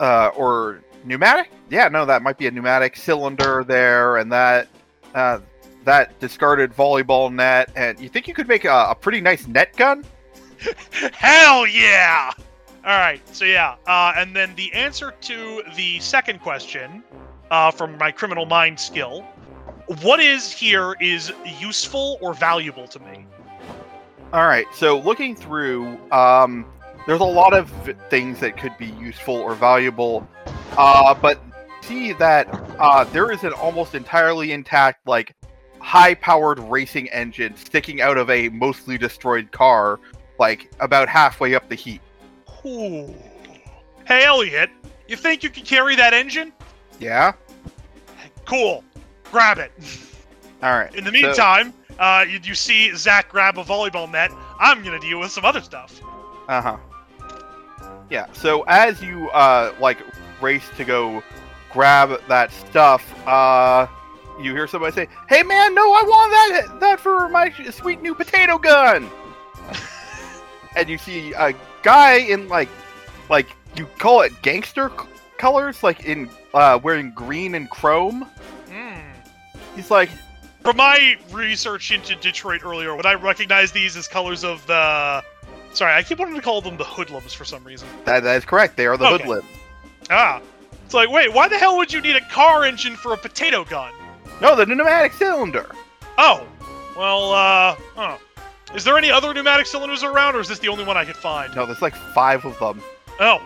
uh, 0.00 0.30
or 0.36 0.82
pneumatic, 1.04 1.50
yeah, 1.70 1.88
no, 1.88 2.04
that 2.04 2.22
might 2.22 2.38
be 2.38 2.46
a 2.46 2.50
pneumatic 2.50 2.96
cylinder 2.96 3.64
there, 3.64 4.18
and 4.18 4.30
that 4.32 4.68
uh, 5.14 5.40
that 5.84 6.18
discarded 6.20 6.72
volleyball 6.72 7.32
net, 7.32 7.70
and 7.76 7.98
you 7.98 8.08
think 8.08 8.28
you 8.28 8.34
could 8.34 8.48
make 8.48 8.64
a, 8.64 8.88
a 8.90 8.94
pretty 8.94 9.20
nice 9.20 9.46
net 9.46 9.74
gun? 9.76 10.04
Hell 11.12 11.66
yeah! 11.66 12.30
All 12.84 12.98
right, 12.98 13.20
so 13.34 13.44
yeah, 13.44 13.76
uh, 13.86 14.12
and 14.16 14.34
then 14.34 14.54
the 14.54 14.72
answer 14.72 15.12
to 15.22 15.62
the 15.76 15.98
second 16.00 16.40
question 16.40 17.02
uh, 17.50 17.70
from 17.70 17.96
my 17.98 18.10
criminal 18.10 18.46
mind 18.46 18.78
skill: 18.78 19.22
What 20.02 20.20
is 20.20 20.52
here 20.52 20.94
is 21.00 21.32
useful 21.60 22.18
or 22.20 22.34
valuable 22.34 22.86
to 22.88 22.98
me? 23.00 23.26
All 24.32 24.46
right. 24.46 24.66
So 24.74 24.98
looking 24.98 25.34
through, 25.34 25.98
um, 26.12 26.66
there's 27.06 27.20
a 27.20 27.24
lot 27.24 27.54
of 27.54 27.72
things 28.10 28.40
that 28.40 28.58
could 28.58 28.76
be 28.76 28.86
useful 28.86 29.34
or 29.34 29.54
valuable, 29.54 30.28
uh, 30.76 31.14
but 31.14 31.40
see 31.80 32.12
that 32.14 32.46
uh, 32.78 33.04
there 33.04 33.32
is 33.32 33.44
an 33.44 33.52
almost 33.54 33.94
entirely 33.94 34.52
intact, 34.52 35.06
like 35.06 35.34
high-powered 35.80 36.58
racing 36.58 37.08
engine 37.08 37.56
sticking 37.56 38.02
out 38.02 38.18
of 38.18 38.28
a 38.28 38.50
mostly 38.50 38.98
destroyed 38.98 39.50
car, 39.52 39.98
like 40.38 40.70
about 40.80 41.08
halfway 41.08 41.54
up 41.54 41.66
the 41.70 41.74
heap. 41.74 42.02
Ooh. 42.66 43.14
Hey, 44.04 44.24
Elliot, 44.24 44.68
you 45.06 45.16
think 45.16 45.42
you 45.42 45.48
can 45.48 45.64
carry 45.64 45.96
that 45.96 46.12
engine? 46.12 46.52
Yeah. 46.98 47.32
Cool. 48.44 48.82
Grab 49.30 49.58
it. 49.58 49.72
All 50.62 50.72
right. 50.72 50.94
In 50.94 51.04
the 51.04 51.10
so- 51.10 51.12
meantime, 51.12 51.74
uh, 51.98 52.24
you, 52.28 52.38
you 52.42 52.54
see 52.54 52.94
Zach 52.94 53.28
grab 53.28 53.58
a 53.58 53.64
volleyball 53.64 54.10
net. 54.10 54.30
I'm 54.60 54.82
gonna 54.82 55.00
deal 55.00 55.20
with 55.20 55.30
some 55.30 55.44
other 55.44 55.60
stuff. 55.60 56.00
Uh 56.48 56.60
huh. 56.62 56.76
Yeah. 58.10 58.32
So 58.32 58.62
as 58.68 59.02
you 59.02 59.28
uh 59.30 59.74
like 59.80 59.98
race 60.40 60.68
to 60.76 60.84
go 60.84 61.22
grab 61.72 62.20
that 62.28 62.52
stuff, 62.52 63.14
uh, 63.26 63.86
you 64.40 64.52
hear 64.52 64.66
somebody 64.66 64.94
say, 64.94 65.08
"Hey 65.28 65.42
man, 65.42 65.74
no, 65.74 65.82
I 65.82 66.02
want 66.06 66.32
that 66.32 66.80
that 66.80 67.00
for 67.00 67.28
my 67.28 67.52
sweet 67.70 68.00
new 68.00 68.14
potato 68.14 68.58
gun." 68.58 69.10
and 70.76 70.88
you 70.88 70.98
see 70.98 71.32
a 71.34 71.52
guy 71.82 72.14
in 72.14 72.48
like 72.48 72.68
like 73.28 73.48
you 73.76 73.86
call 73.98 74.22
it 74.22 74.32
gangster 74.42 74.90
colors, 75.38 75.82
like 75.82 76.04
in 76.04 76.28
uh 76.54 76.78
wearing 76.82 77.10
green 77.12 77.54
and 77.54 77.70
chrome. 77.70 78.22
Hmm. 78.70 79.00
He's 79.74 79.90
like, 79.90 80.10
From 80.62 80.76
my 80.76 81.16
research 81.32 81.90
into 81.92 82.14
Detroit 82.16 82.62
earlier, 82.64 82.94
would 82.96 83.06
I 83.06 83.14
recognize 83.14 83.72
these 83.72 83.96
as 83.96 84.06
colors 84.08 84.44
of 84.44 84.66
the? 84.66 85.22
Sorry, 85.72 85.92
I 85.92 86.02
keep 86.02 86.18
wanting 86.18 86.34
to 86.34 86.40
call 86.42 86.60
them 86.60 86.76
the 86.76 86.84
hoodlums 86.84 87.32
for 87.34 87.44
some 87.44 87.62
reason. 87.64 87.86
"That 88.04 88.22
that 88.24 88.36
is 88.36 88.44
correct. 88.44 88.76
They 88.76 88.86
are 88.86 88.96
the 88.96 89.06
Okay. 89.06 89.24
hoodlums." 89.24 89.44
Ah, 90.10 90.40
it's 90.84 90.94
like, 90.94 91.10
wait, 91.10 91.32
why 91.32 91.48
the 91.48 91.58
hell 91.58 91.76
would 91.76 91.92
you 91.92 92.00
need 92.00 92.16
a 92.16 92.24
car 92.28 92.64
engine 92.64 92.96
for 92.96 93.12
a 93.12 93.16
potato 93.16 93.64
gun? 93.64 93.92
No, 94.40 94.56
the 94.56 94.64
pneumatic 94.64 95.12
cylinder. 95.12 95.70
Oh, 96.16 96.46
well, 96.96 97.32
uh, 97.32 97.76
huh. 97.94 98.16
Is 98.74 98.84
there 98.84 98.96
any 98.98 99.10
other 99.10 99.32
pneumatic 99.34 99.66
cylinders 99.66 100.02
around, 100.02 100.34
or 100.36 100.40
is 100.40 100.48
this 100.48 100.58
the 100.58 100.68
only 100.68 100.84
one 100.84 100.96
I 100.96 101.04
could 101.04 101.16
find? 101.16 101.54
No, 101.54 101.66
there's 101.66 101.82
like 101.82 101.94
five 102.14 102.44
of 102.46 102.58
them. 102.58 102.82
Oh, 103.20 103.40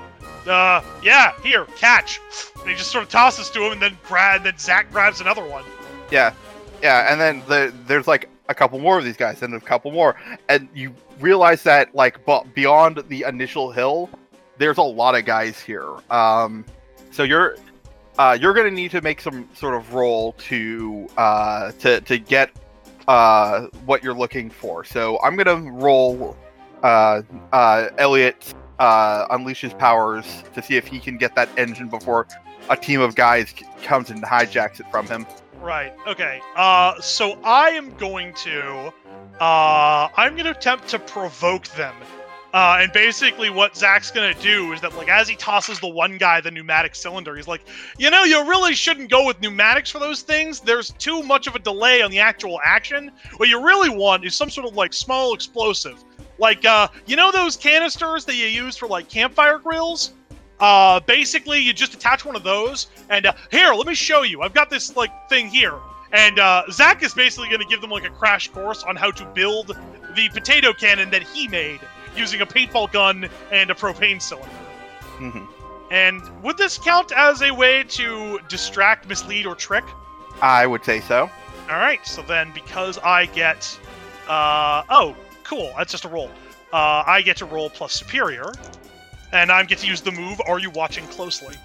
uh, 0.47 0.83
yeah, 1.03 1.33
here, 1.43 1.65
catch. 1.77 2.21
And 2.61 2.69
he 2.69 2.75
just 2.75 2.91
sort 2.91 3.05
of 3.05 3.11
tosses 3.11 3.51
to 3.51 3.65
him, 3.65 3.73
and 3.73 3.83
then 3.83 3.99
grab, 4.07 4.45
then 4.45 4.59
Zach 4.59 4.91
grabs 4.91 5.21
another 5.21 5.45
one. 5.45 5.65
Yeah, 6.11 6.35
yeah, 6.83 7.13
and 7.13 7.21
then 7.21 7.43
the, 7.49 7.73
there's 7.87 8.07
like 8.07 8.29
a 8.49 8.55
couple 8.55 8.79
more 8.79 8.99
of 8.99 9.05
these 9.05 9.17
guys, 9.17 9.43
and 9.43 9.55
a 9.55 9.61
couple 9.61 9.91
more, 9.91 10.17
and 10.49 10.69
you 10.75 10.95
realize 11.21 11.63
that 11.63 11.95
like 11.95 12.25
but 12.25 12.53
beyond 12.55 13.03
the 13.09 13.25
initial 13.27 13.71
hill, 13.71 14.11
there's 14.59 14.79
a 14.79 14.83
lot 14.83 15.15
of 15.15 15.25
guys 15.25 15.61
here. 15.61 15.89
Um, 16.11 16.65
so 17.11 17.23
you're 17.23 17.57
uh, 18.19 18.37
you're 18.39 18.55
gonna 18.55 18.71
need 18.71 18.91
to 18.91 19.01
make 19.01 19.21
some 19.21 19.49
sort 19.55 19.75
of 19.75 19.95
roll 19.95 20.33
to 20.33 21.09
uh, 21.17 21.73
to 21.73 22.01
to 22.03 22.19
get 22.19 22.51
uh, 23.09 23.67
what 23.87 24.03
you're 24.03 24.15
looking 24.15 24.51
for. 24.51 24.85
So 24.85 25.19
I'm 25.23 25.37
gonna 25.37 25.71
roll 25.73 26.37
uh, 26.83 27.23
uh, 27.53 27.89
Elliot 27.99 28.55
uh, 28.83 29.29
unleashes 29.29 29.79
powers 29.79 30.43
to 30.55 30.61
see 30.61 30.77
if 30.77 30.89
he 30.89 30.99
can 30.99 31.17
get 31.17 31.37
that 31.37 31.49
engine 31.57 31.89
before 31.89 32.27
a 32.69 32.77
team 32.77 33.01
of 33.01 33.15
guys 33.15 33.55
comes 33.85 34.11
and 34.11 34.21
hijacks 34.25 34.81
it 34.81 34.91
from 34.91 35.07
him. 35.07 35.25
Right. 35.61 35.95
Okay. 36.09 36.41
Uh, 36.57 37.01
so 37.01 37.39
I 37.45 37.71
am 37.71 37.95
going 37.97 38.35
to, 38.35 38.93
uh, 39.41 40.09
I'm 40.17 40.33
going 40.33 40.47
to 40.47 40.51
attempt 40.51 40.89
to 40.89 40.99
provoke 40.99 41.69
them. 41.69 41.95
Uh, 42.53 42.81
and 42.81 42.93
basically, 42.93 43.49
what 43.49 43.75
Zach's 43.75 44.11
gonna 44.11 44.35
do 44.35 44.75
is 44.75 44.81
that, 44.83 44.95
like, 44.95 45.09
as 45.09 45.27
he 45.27 45.37
tosses 45.37 45.81
the 45.81 45.89
one 45.89 46.19
guy 46.19 46.39
the 46.43 46.51
pneumatic 46.51 46.95
cylinder, 46.95 47.35
he's 47.35 47.49
like, 47.49 47.63
you 47.97 48.11
know, 48.11 48.25
you 48.25 48.47
really 48.47 48.75
shouldn't 48.75 49.11
go 49.11 49.27
with 49.27 49.41
pneumatics 49.41 49.91
for 49.91 49.99
those 49.99 50.21
things. 50.21 50.61
There's 50.61 50.91
too 50.99 51.23
much 51.23 51.47
of 51.47 51.55
a 51.55 51.59
delay 51.59 52.03
on 52.03 52.11
the 52.11 52.19
actual 52.19 52.61
action. 52.63 53.11
What 53.39 53.49
you 53.49 53.65
really 53.65 53.89
want 53.89 54.27
is 54.27 54.35
some 54.35 54.51
sort 54.51 54.67
of 54.67 54.75
like 54.75 54.93
small 54.93 55.33
explosive, 55.33 56.05
like, 56.43 56.65
uh, 56.65 56.89
you 57.07 57.15
know, 57.15 57.31
those 57.31 57.57
canisters 57.57 58.25
that 58.25 58.35
you 58.35 58.47
use 58.47 58.77
for 58.77 58.89
like 58.89 59.09
campfire 59.09 59.59
grills. 59.59 60.13
Uh, 60.59 60.99
basically, 61.01 61.59
you 61.61 61.73
just 61.73 61.95
attach 61.95 62.25
one 62.25 62.37
of 62.37 62.43
those, 62.43 62.89
and 63.09 63.27
uh, 63.27 63.33
here, 63.51 63.73
let 63.75 63.87
me 63.87 63.95
show 63.95 64.23
you. 64.23 64.43
I've 64.43 64.53
got 64.53 64.69
this 64.69 64.97
like 64.97 65.11
thing 65.29 65.49
here, 65.49 65.77
and 66.13 66.39
uh, 66.39 66.65
Zach 66.71 67.03
is 67.03 67.15
basically 67.15 67.49
going 67.49 67.61
to 67.61 67.67
give 67.67 67.81
them 67.81 67.91
like 67.91 68.05
a 68.05 68.11
crash 68.11 68.49
course 68.49 68.83
on 68.83 68.97
how 68.97 69.11
to 69.13 69.25
build 69.27 69.77
the 70.15 70.29
potato 70.31 70.73
cannon 70.73 71.11
that 71.11 71.23
he 71.23 71.49
made 71.49 71.81
using 72.17 72.41
a 72.43 72.47
paintball 72.47 72.93
gun 72.93 73.29
and 73.51 73.71
a 73.71 73.75
propane 73.75 74.21
cylinder. 74.21 74.51
Mhm. 75.19 75.49
And 75.91 76.43
would 76.43 76.59
this 76.59 76.77
count 76.79 77.13
as 77.13 77.43
a 77.43 77.53
way 77.53 77.85
to 77.85 78.41
distract, 78.49 79.09
mislead, 79.09 79.47
or 79.47 79.55
trick? 79.55 79.85
I 80.41 80.67
would 80.67 80.85
say 80.85 81.01
so. 81.01 81.31
All 81.71 81.79
right. 81.79 82.05
So 82.07 82.23
then, 82.23 82.51
because 82.53 82.99
I 82.99 83.27
get, 83.27 83.79
uh, 84.29 84.83
oh, 84.91 85.15
cool. 85.53 85.73
That's 85.77 85.93
just 85.93 86.05
a 86.05 86.09
roll. 86.09 86.31
Uh, 86.73 87.05
I 87.07 87.21
get 87.23 87.37
to 87.39 87.45
roll 87.45 87.69
plus 87.69 87.93
superior, 87.93 88.51
and 89.33 89.53
I 89.53 89.63
get 89.65 89.79
to 89.79 89.87
use 89.87 90.01
the 90.01 90.13
move. 90.13 90.41
Are 90.47 90.59
you 90.59 90.71
watching 90.71 91.07
closely? 91.09 91.57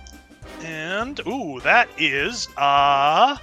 And 0.61 1.19
ooh, 1.25 1.61
that 1.61 1.87
is 1.97 2.49
uh, 2.57 3.37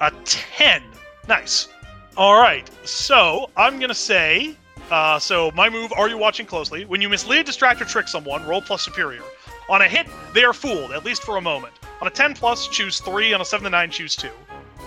a 0.00 0.10
ten. 0.24 0.82
Nice. 1.26 1.68
All 2.16 2.40
right. 2.40 2.70
So 2.84 3.50
I'm 3.56 3.80
gonna 3.80 3.94
say, 3.94 4.54
uh, 4.90 5.18
so 5.18 5.50
my 5.56 5.68
move. 5.68 5.92
Are 5.96 6.08
you 6.08 6.16
watching 6.16 6.46
closely? 6.46 6.84
When 6.84 7.02
you 7.02 7.08
mislead, 7.08 7.46
distract, 7.46 7.82
or 7.82 7.84
trick 7.84 8.06
someone, 8.06 8.46
roll 8.46 8.62
plus 8.62 8.82
superior. 8.82 9.22
On 9.68 9.82
a 9.82 9.88
hit, 9.88 10.06
they 10.32 10.44
are 10.44 10.54
fooled, 10.54 10.92
at 10.92 11.04
least 11.04 11.24
for 11.24 11.36
a 11.36 11.42
moment. 11.42 11.74
On 12.00 12.06
a 12.06 12.10
10 12.10 12.34
plus, 12.34 12.68
choose 12.68 13.00
3. 13.00 13.34
On 13.34 13.40
a 13.42 13.44
7 13.44 13.64
to 13.64 13.70
9, 13.70 13.90
choose 13.90 14.16
2. 14.16 14.30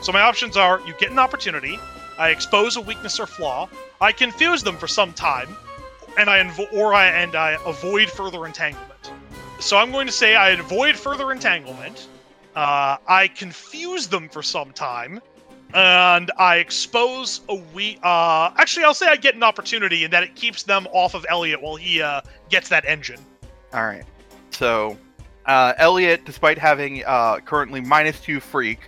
So 0.02 0.12
my 0.12 0.22
options 0.22 0.58
are 0.58 0.82
you 0.88 0.96
get 1.00 1.12
an 1.12 1.20
opportunity, 1.20 1.78
I 2.18 2.30
expose 2.30 2.78
a 2.78 2.82
weakness 2.82 3.20
or 3.20 3.28
flaw, 3.28 3.70
I 4.02 4.12
confuse 4.12 4.64
them 4.64 4.78
for 4.78 4.88
some 4.88 5.14
time, 5.14 5.56
and 6.18 6.28
I 6.30 6.44
invo- 6.44 6.74
or 6.74 6.94
I 6.94 7.06
and 7.06 7.36
I 7.36 7.58
avoid 7.66 8.10
further 8.10 8.48
entanglement. 8.48 9.12
So 9.60 9.78
I'm 9.78 9.92
going 9.92 10.08
to 10.08 10.14
say 10.14 10.36
I 10.36 10.50
avoid 10.50 10.96
further 10.96 11.32
entanglement, 11.32 12.08
uh, 12.56 12.98
I 13.08 13.28
confuse 13.28 14.08
them 14.08 14.28
for 14.28 14.42
some 14.42 14.72
time, 14.72 15.22
and 15.74 16.32
I 16.38 16.58
expose 16.58 17.42
a 17.48 17.56
we. 17.74 18.00
Uh, 18.02 18.52
actually, 18.58 18.86
I'll 18.86 18.96
say 18.96 19.08
I 19.08 19.16
get 19.16 19.36
an 19.36 19.44
opportunity, 19.44 20.04
and 20.04 20.12
that 20.12 20.24
it 20.24 20.36
keeps 20.36 20.64
them 20.64 20.88
off 20.92 21.14
of 21.14 21.26
Elliot 21.30 21.62
while 21.62 21.76
he 21.76 22.02
uh, 22.02 22.22
gets 22.50 22.70
that 22.70 22.84
engine. 22.86 23.20
All 23.72 23.86
right. 23.86 24.04
So, 24.50 24.98
uh, 25.46 25.74
Elliot, 25.78 26.26
despite 26.26 26.58
having 26.58 27.06
uh, 27.06 27.38
currently 27.38 27.82
minus 27.82 28.20
two 28.20 28.40
freak, 28.40 28.80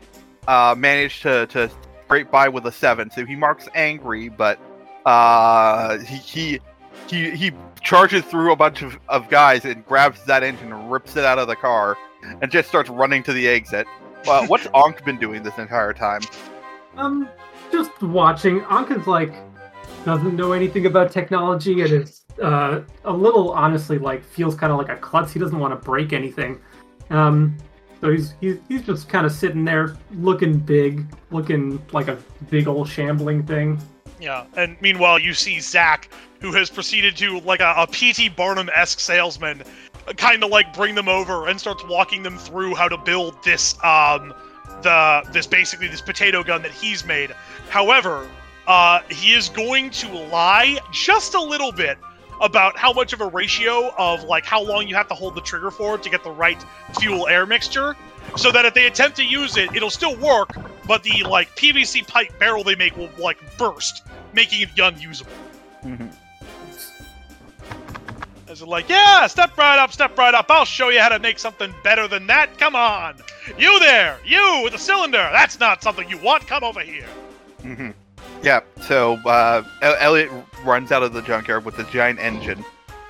uh, 0.48 0.75
managed 0.75 1.22
to 1.22 1.46
to 1.48 1.70
scrape 2.05 2.32
by 2.32 2.50
with 2.50 2.65
a 2.65 2.72
seven. 2.72 3.12
So 3.12 3.25
he 3.25 3.36
marks 3.36 3.70
angry, 3.75 4.27
but 4.27 4.60
uh, 5.05 6.00
he 6.00 6.17
he 6.17 6.60
he 7.07 7.31
he 7.31 7.51
charges 7.81 8.24
through 8.24 8.51
a 8.51 8.55
bunch 8.55 8.81
of, 8.81 8.98
of 9.10 9.29
guys 9.29 9.65
and 9.65 9.86
grabs 9.86 10.24
that 10.25 10.43
engine 10.43 10.72
and 10.72 10.91
rips 10.91 11.15
it 11.17 11.25
out 11.25 11.38
of 11.38 11.48
the 11.48 11.55
car 11.55 11.98
and 12.41 12.50
just 12.51 12.69
starts 12.69 12.89
running 12.89 13.22
to 13.24 13.33
the 13.33 13.48
exit. 13.48 13.86
Well, 14.25 14.45
what's 14.48 14.67
Ankh 14.74 15.03
been 15.03 15.17
doing 15.17 15.43
this 15.43 15.57
entire 15.57 15.93
time? 15.93 16.22
Um, 16.95 17.27
just 17.72 18.01
watching. 18.01 18.62
Anka's 18.62 19.07
like 19.07 19.33
doesn't 20.05 20.36
know 20.36 20.51
anything 20.51 20.86
about 20.86 21.12
technology 21.12 21.81
and 21.81 21.91
is 21.91 22.22
uh, 22.41 22.81
a 23.05 23.13
little 23.13 23.51
honestly 23.51 23.98
like 23.98 24.24
feels 24.24 24.55
kind 24.55 24.72
of 24.72 24.77
like 24.77 24.89
a 24.89 24.98
klutz. 24.98 25.33
He 25.33 25.39
doesn't 25.39 25.60
want 25.60 25.72
to 25.79 25.86
break 25.86 26.13
anything. 26.13 26.60
Um, 27.10 27.57
so 28.01 28.12
he's 28.12 28.33
he's 28.41 28.57
he's 28.67 28.81
just 28.83 29.10
kind 29.10 29.25
of 29.25 29.31
sitting 29.31 29.65
there 29.65 29.95
looking 30.15 30.60
big, 30.60 31.05
looking 31.31 31.83
like 31.91 32.07
a 32.07 32.17
big 32.50 32.67
old 32.67 32.88
shambling 32.88 33.45
thing. 33.45 33.81
Yeah, 34.23 34.45
and 34.55 34.77
meanwhile, 34.79 35.19
you 35.19 35.33
see 35.33 35.59
Zach, 35.59 36.07
who 36.39 36.53
has 36.53 36.69
proceeded 36.69 37.17
to, 37.17 37.41
like 37.41 37.59
a, 37.59 37.73
a 37.75 37.87
P.T. 37.87 38.29
Barnum 38.29 38.69
esque 38.73 39.01
salesman, 39.01 39.63
kind 40.15 40.41
of 40.45 40.49
like 40.49 40.73
bring 40.73 40.95
them 40.95 41.09
over 41.09 41.49
and 41.49 41.59
starts 41.59 41.83
walking 41.89 42.23
them 42.23 42.37
through 42.37 42.73
how 42.73 42.87
to 42.87 42.97
build 42.97 43.35
this, 43.43 43.75
um, 43.83 44.33
the 44.81 45.23
this 45.33 45.45
basically 45.45 45.89
this 45.89 45.99
potato 45.99 46.41
gun 46.41 46.61
that 46.61 46.71
he's 46.71 47.03
made. 47.03 47.35
However, 47.67 48.29
uh, 48.65 49.01
he 49.09 49.33
is 49.33 49.49
going 49.49 49.89
to 49.89 50.13
lie 50.13 50.79
just 50.93 51.33
a 51.33 51.41
little 51.41 51.73
bit 51.73 51.97
about 52.39 52.77
how 52.77 52.93
much 52.93 53.11
of 53.11 53.19
a 53.19 53.27
ratio 53.27 53.93
of 53.97 54.23
like 54.23 54.45
how 54.45 54.63
long 54.63 54.87
you 54.87 54.95
have 54.95 55.09
to 55.09 55.15
hold 55.15 55.35
the 55.35 55.41
trigger 55.41 55.69
for 55.69 55.97
to 55.97 56.09
get 56.09 56.23
the 56.23 56.31
right 56.31 56.63
fuel 56.99 57.27
air 57.27 57.45
mixture 57.45 57.95
so 58.37 58.51
that 58.51 58.65
if 58.65 58.73
they 58.73 58.87
attempt 58.87 59.17
to 59.17 59.23
use 59.23 59.57
it 59.57 59.73
it'll 59.75 59.89
still 59.89 60.15
work 60.17 60.49
but 60.87 61.03
the 61.03 61.23
like 61.23 61.53
pvc 61.55 62.05
pipe 62.07 62.37
barrel 62.39 62.63
they 62.63 62.75
make 62.75 62.95
will 62.97 63.09
like 63.17 63.37
burst 63.57 64.03
making 64.33 64.61
it 64.61 64.69
unusable 64.79 65.31
Mm-hmm. 65.83 66.07
as 68.49 68.61
it 68.61 68.67
like 68.67 68.87
yeah 68.87 69.27
step 69.27 69.57
right 69.57 69.77
up 69.79 69.91
step 69.91 70.17
right 70.17 70.33
up 70.33 70.45
i'll 70.49 70.63
show 70.65 70.89
you 70.89 70.99
how 70.99 71.09
to 71.09 71.19
make 71.19 71.39
something 71.39 71.73
better 71.83 72.07
than 72.07 72.25
that 72.27 72.57
come 72.57 72.75
on 72.75 73.15
you 73.57 73.79
there 73.79 74.17
you 74.25 74.61
with 74.63 74.71
the 74.73 74.79
cylinder 74.79 75.29
that's 75.33 75.59
not 75.59 75.81
something 75.83 76.09
you 76.09 76.17
want 76.19 76.45
come 76.47 76.63
over 76.63 76.81
here 76.81 77.05
Mm-hmm. 77.63 77.91
Yeah. 78.43 78.59
So 78.81 79.13
uh, 79.25 79.63
El- 79.81 79.95
Elliot 79.99 80.29
runs 80.65 80.91
out 80.91 81.01
of 81.01 81.13
the 81.13 81.21
junkyard 81.21 81.63
with 81.63 81.77
the 81.77 81.83
giant 81.85 82.19
engine. 82.19 82.61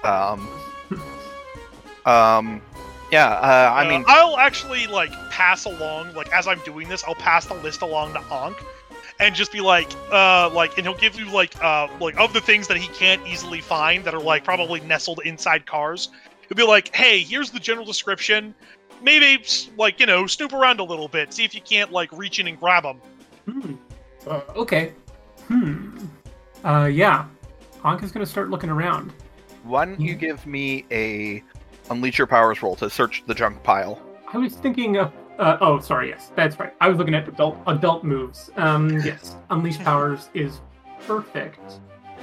Um. 0.03 0.47
um. 2.05 2.61
Yeah. 3.11 3.29
Uh, 3.29 3.71
I 3.73 3.83
Uh, 3.85 3.89
mean, 3.89 4.05
I'll 4.07 4.37
actually 4.37 4.85
like 4.85 5.11
pass 5.31 5.65
along, 5.65 6.13
like 6.13 6.31
as 6.31 6.47
I'm 6.47 6.59
doing 6.59 6.87
this, 6.87 7.03
I'll 7.03 7.15
pass 7.15 7.47
the 7.47 7.55
list 7.55 7.81
along 7.81 8.13
to 8.13 8.19
Ankh, 8.31 8.57
and 9.23 9.33
just 9.33 9.53
be 9.53 9.61
like, 9.61 9.89
uh, 10.11 10.49
like, 10.49 10.77
and 10.77 10.85
he'll 10.85 10.97
give 10.97 11.17
you 11.17 11.29
like, 11.29 11.55
uh, 11.63 11.87
like 12.01 12.19
of 12.19 12.33
the 12.33 12.41
things 12.41 12.67
that 12.67 12.75
he 12.75 12.87
can't 12.89 13.25
easily 13.25 13.61
find 13.61 14.03
that 14.03 14.13
are 14.13 14.21
like 14.21 14.43
probably 14.43 14.81
nestled 14.81 15.21
inside 15.23 15.65
cars. 15.65 16.09
He'll 16.49 16.57
be 16.57 16.67
like, 16.67 16.93
hey, 16.93 17.19
here's 17.19 17.49
the 17.49 17.59
general 17.59 17.85
description. 17.85 18.53
Maybe 19.01 19.41
like 19.77 19.99
you 20.01 20.05
know, 20.05 20.27
snoop 20.27 20.51
around 20.51 20.81
a 20.81 20.83
little 20.83 21.07
bit, 21.07 21.33
see 21.33 21.45
if 21.45 21.55
you 21.55 21.61
can't 21.61 21.91
like 21.91 22.11
reach 22.11 22.39
in 22.39 22.47
and 22.47 22.59
grab 22.59 22.83
them. 22.83 22.97
Hmm. 23.45 23.75
Uh, 24.27 24.41
okay. 24.57 24.93
Hmm. 25.47 25.97
Uh, 26.65 26.89
yeah. 26.91 27.25
Anka's 27.85 28.11
gonna 28.11 28.25
start 28.25 28.49
looking 28.49 28.69
around. 28.69 29.13
why 29.63 29.85
don't 29.85 30.01
you 30.01 30.15
give 30.15 30.45
me 30.45 30.85
a 30.91 31.41
unleash 31.89 32.17
your 32.17 32.27
powers 32.27 32.61
roll 32.61 32.75
to 32.75 32.89
search 32.89 33.23
the 33.25 33.33
junk 33.33 33.63
pile? 33.63 34.01
I 34.33 34.37
was 34.37 34.55
thinking 34.55 34.97
of. 34.97 35.13
Uh, 35.39 35.57
oh, 35.61 35.79
sorry. 35.79 36.09
Yes, 36.09 36.31
that's 36.35 36.59
right. 36.59 36.73
I 36.79 36.87
was 36.87 36.97
looking 36.97 37.15
at 37.15 37.27
adult 37.27 37.57
adult 37.67 38.03
moves. 38.03 38.49
Um, 38.55 38.89
yes, 39.01 39.35
unleash 39.49 39.79
powers 39.79 40.29
is 40.33 40.61
perfect. 41.05 41.79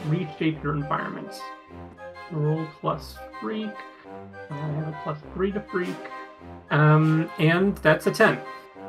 Reshape 0.06 0.62
your 0.62 0.74
environment. 0.74 1.32
Roll 2.30 2.66
plus 2.80 3.16
freak. 3.40 3.70
I 4.50 4.54
have 4.54 4.88
a 4.88 5.00
plus 5.02 5.18
three 5.34 5.52
to 5.52 5.60
freak. 5.60 5.96
Um, 6.70 7.30
and 7.38 7.76
that's 7.78 8.06
a 8.06 8.10
ten. 8.10 8.38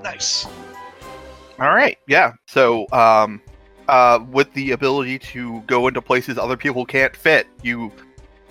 Nice. 0.04 0.46
All 1.60 1.76
right. 1.76 1.98
Yeah. 2.08 2.34
So, 2.48 2.88
um, 2.92 3.42
uh, 3.88 4.24
with 4.32 4.52
the 4.54 4.72
ability 4.72 5.20
to 5.20 5.62
go 5.62 5.88
into 5.88 6.02
places 6.02 6.38
other 6.38 6.58
people 6.58 6.86
can't 6.86 7.16
fit, 7.16 7.48
you 7.62 7.92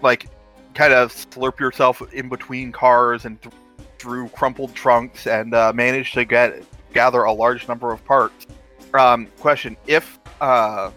like 0.03 0.27
kind 0.75 0.93
of 0.93 1.13
slurp 1.13 1.59
yourself 1.59 2.03
in 2.13 2.29
between 2.29 2.73
cars 2.73 3.25
and 3.25 3.41
th- 3.41 3.55
through 4.01 4.29
crumpled 4.31 4.75
trunks 4.75 5.27
and 5.27 5.55
uh, 5.55 5.73
manage 5.75 6.13
to 6.13 6.25
get 6.25 6.65
gather 6.93 7.23
a 7.23 7.33
large 7.33 7.69
number 7.69 7.93
of 7.93 8.05
parts. 8.05 8.47
Um, 8.95 9.27
question: 9.39 9.77
If 9.87 10.19
uh, 10.41 10.91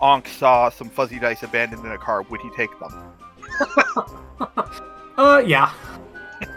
Ankh 0.00 0.28
saw 0.28 0.68
some 0.70 0.90
fuzzy 0.90 1.18
dice 1.18 1.42
abandoned 1.42 1.84
in 1.84 1.92
a 1.92 1.98
car, 1.98 2.22
would 2.22 2.40
he 2.40 2.50
take 2.56 2.70
them? 2.78 3.12
Uh, 5.18 5.42
yeah. 5.46 5.72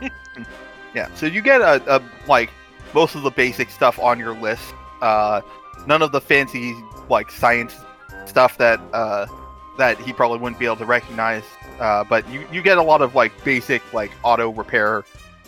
Yeah, 0.96 1.14
so 1.14 1.26
you 1.26 1.42
get 1.42 1.60
a, 1.60 1.98
a 1.98 2.02
like 2.26 2.50
most 2.94 3.16
of 3.16 3.24
the 3.24 3.30
basic 3.30 3.70
stuff 3.70 4.00
on 4.00 4.18
your 4.18 4.34
list. 4.34 4.74
Uh, 5.02 5.42
none 5.86 6.02
of 6.02 6.14
the 6.14 6.22
fancy 6.22 6.74
like 7.10 7.30
science 7.30 7.76
stuff 8.26 8.58
that 8.60 8.80
uh, 8.94 9.26
that 9.78 10.00
he 10.00 10.14
probably 10.14 10.40
wouldn't 10.40 10.58
be 10.58 10.66
able 10.66 10.78
to 10.78 10.86
recognize. 10.86 11.44
Uh, 11.82 12.06
but 12.06 12.28
you, 12.30 12.48
you 12.50 12.62
get 12.62 12.78
a 12.78 12.82
lot 12.82 13.02
of 13.02 13.14
like 13.14 13.32
basic 13.44 13.82
like 13.94 14.10
auto 14.24 14.50
repair 14.54 15.04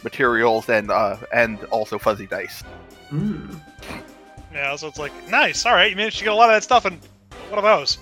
materials 0.08 0.70
and 0.70 0.90
uh, 0.90 1.18
and 1.34 1.64
also 1.66 1.98
fuzzy 1.98 2.28
dice. 2.28 2.64
Mm. 3.12 3.60
Yeah, 4.54 4.76
so 4.76 4.88
it's 4.88 5.00
like 5.00 5.12
nice. 5.30 5.66
All 5.66 5.74
right, 5.74 5.90
you 5.90 5.98
managed 5.98 6.20
to 6.20 6.24
get 6.24 6.34
a 6.34 6.36
lot 6.36 6.50
of 6.50 6.56
that 6.56 6.64
stuff, 6.64 6.86
and 6.86 7.00
what 7.50 7.64
are 7.64 7.78
those? 7.78 7.98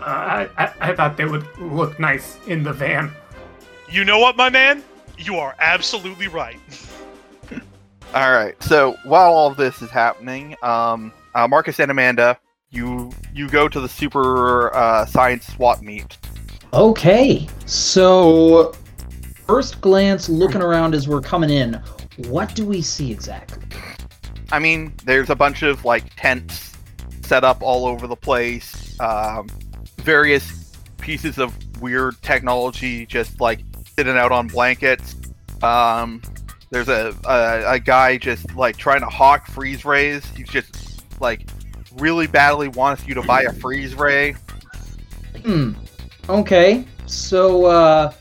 Uh, 0.00 0.04
I, 0.04 0.48
I 0.56 0.72
I 0.80 0.94
thought 0.96 1.16
they 1.16 1.26
would 1.26 1.46
look 1.58 2.00
nice 2.00 2.38
in 2.46 2.62
the 2.62 2.72
van. 2.72 3.12
You 3.90 4.04
know 4.04 4.18
what, 4.18 4.36
my 4.36 4.48
man? 4.50 4.82
You 5.18 5.36
are 5.36 5.54
absolutely 5.58 6.28
right. 6.28 6.58
All 8.14 8.32
right. 8.32 8.60
So 8.62 8.96
while 9.04 9.32
all 9.32 9.50
of 9.50 9.56
this 9.56 9.82
is 9.82 9.90
happening, 9.90 10.56
um, 10.62 11.12
uh, 11.34 11.46
Marcus 11.46 11.78
and 11.80 11.90
Amanda, 11.90 12.38
you 12.70 13.12
you 13.34 13.48
go 13.48 13.68
to 13.68 13.80
the 13.80 13.88
super 13.88 14.74
uh, 14.74 15.04
science 15.04 15.46
swap 15.46 15.82
meet. 15.82 16.16
Okay, 16.72 17.46
so 17.64 18.74
first 19.46 19.80
glance, 19.80 20.28
looking 20.28 20.62
around 20.62 20.94
as 20.94 21.08
we're 21.08 21.20
coming 21.20 21.50
in, 21.50 21.80
what 22.28 22.54
do 22.54 22.66
we 22.66 22.82
see 22.82 23.12
exactly? 23.12 23.62
I 24.52 24.58
mean, 24.58 24.92
there's 25.04 25.30
a 25.30 25.34
bunch 25.34 25.62
of 25.62 25.84
like 25.84 26.14
tents 26.16 26.76
set 27.22 27.44
up 27.44 27.62
all 27.62 27.86
over 27.86 28.06
the 28.06 28.16
place. 28.16 28.98
Um, 29.00 29.48
various 29.98 30.72
pieces 30.98 31.38
of 31.38 31.54
weird 31.80 32.20
technology 32.22 33.06
just 33.06 33.40
like 33.40 33.60
sitting 33.96 34.16
out 34.16 34.32
on 34.32 34.48
blankets. 34.48 35.16
Um, 35.62 36.22
there's 36.70 36.88
a, 36.88 37.14
a 37.24 37.74
a 37.74 37.78
guy 37.78 38.16
just 38.18 38.54
like 38.54 38.76
trying 38.76 39.00
to 39.00 39.06
hawk 39.06 39.46
freeze 39.46 39.84
rays. 39.84 40.24
He's 40.36 40.48
just 40.48 41.04
like 41.20 41.48
really 41.96 42.26
badly 42.26 42.68
wants 42.68 43.06
you 43.06 43.14
to 43.14 43.22
buy 43.22 43.42
a 43.42 43.52
freeze 43.52 43.94
ray. 43.94 44.34
Hmm. 45.44 45.72
Okay. 46.28 46.84
So, 47.06 47.66
uh, 47.66 48.12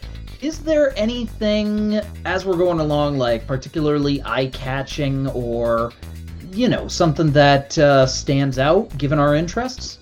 is 0.45 0.59
there 0.59 0.93
anything 0.95 1.95
as 2.23 2.45
we're 2.45 2.55
going 2.55 2.79
along, 2.79 3.17
like 3.17 3.47
particularly 3.47 4.21
eye-catching, 4.23 5.27
or 5.29 5.91
you 6.51 6.69
know, 6.69 6.87
something 6.87 7.31
that 7.31 7.75
uh, 7.79 8.05
stands 8.05 8.59
out 8.59 8.95
given 8.99 9.17
our 9.17 9.33
interests? 9.33 9.97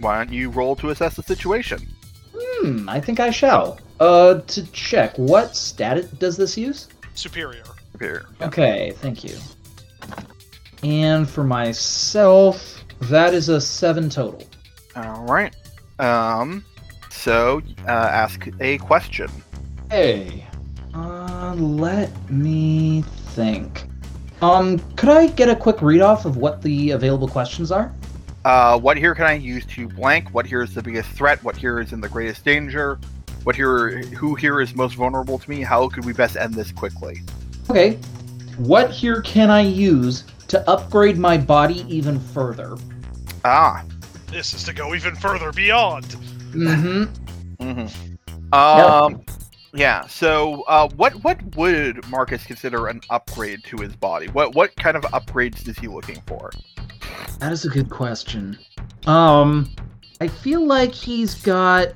Why 0.00 0.16
don't 0.16 0.32
you 0.32 0.48
roll 0.48 0.74
to 0.76 0.88
assess 0.88 1.16
the 1.16 1.22
situation? 1.22 1.86
Hmm. 2.34 2.88
I 2.88 2.98
think 2.98 3.20
I 3.20 3.30
shall. 3.30 3.78
Uh, 4.00 4.40
to 4.40 4.66
check, 4.72 5.18
what 5.18 5.54
status 5.54 6.10
does 6.12 6.38
this 6.38 6.56
use? 6.56 6.88
Superior. 7.12 7.64
Here. 7.98 8.24
Okay, 8.40 8.92
thank 8.96 9.22
you. 9.22 9.36
And 10.82 11.28
for 11.28 11.44
myself, 11.44 12.82
that 13.02 13.34
is 13.34 13.50
a 13.50 13.60
seven 13.60 14.08
total. 14.08 14.42
All 14.96 15.26
right. 15.26 15.54
Um. 15.98 16.64
So, 17.20 17.60
uh, 17.86 17.90
ask 17.90 18.48
a 18.60 18.78
question. 18.78 19.28
Hey, 19.90 20.46
uh, 20.94 21.54
let 21.58 22.10
me 22.30 23.04
think. 23.34 23.84
Um, 24.40 24.78
could 24.96 25.10
I 25.10 25.26
get 25.26 25.50
a 25.50 25.54
quick 25.54 25.82
read 25.82 26.00
off 26.00 26.24
of 26.24 26.38
what 26.38 26.62
the 26.62 26.92
available 26.92 27.28
questions 27.28 27.70
are? 27.70 27.92
Uh, 28.46 28.80
what 28.80 28.96
here 28.96 29.14
can 29.14 29.26
I 29.26 29.34
use 29.34 29.66
to 29.66 29.86
blank? 29.86 30.30
What 30.30 30.46
here 30.46 30.62
is 30.62 30.72
the 30.72 30.82
biggest 30.82 31.10
threat? 31.10 31.44
What 31.44 31.58
here 31.58 31.78
is 31.80 31.92
in 31.92 32.00
the 32.00 32.08
greatest 32.08 32.42
danger? 32.42 32.98
What 33.44 33.54
here? 33.54 33.98
Who 33.98 34.34
here 34.34 34.62
is 34.62 34.74
most 34.74 34.94
vulnerable 34.94 35.38
to 35.38 35.50
me? 35.50 35.60
How 35.60 35.90
could 35.90 36.06
we 36.06 36.14
best 36.14 36.38
end 36.38 36.54
this 36.54 36.72
quickly? 36.72 37.20
Okay. 37.68 37.98
What 38.56 38.90
here 38.90 39.20
can 39.20 39.50
I 39.50 39.60
use 39.60 40.24
to 40.48 40.66
upgrade 40.70 41.18
my 41.18 41.36
body 41.36 41.84
even 41.86 42.18
further? 42.18 42.78
Ah. 43.44 43.84
This 44.28 44.54
is 44.54 44.64
to 44.64 44.72
go 44.72 44.94
even 44.94 45.14
further 45.16 45.52
beyond. 45.52 46.16
Mm-hmm. 46.52 47.62
Mm-hmm. 47.62 48.54
Um. 48.54 49.22
Yeah. 49.72 50.06
So, 50.06 50.62
uh, 50.62 50.88
what 50.96 51.12
what 51.22 51.42
would 51.56 52.06
Marcus 52.08 52.44
consider 52.44 52.88
an 52.88 53.00
upgrade 53.10 53.64
to 53.64 53.76
his 53.76 53.94
body? 53.94 54.26
What 54.28 54.54
what 54.54 54.74
kind 54.76 54.96
of 54.96 55.02
upgrades 55.04 55.68
is 55.68 55.78
he 55.78 55.86
looking 55.86 56.20
for? 56.26 56.50
That 57.38 57.52
is 57.52 57.64
a 57.64 57.68
good 57.68 57.90
question. 57.90 58.58
Um, 59.06 59.70
I 60.20 60.28
feel 60.28 60.66
like 60.66 60.92
he's 60.92 61.34
got 61.36 61.88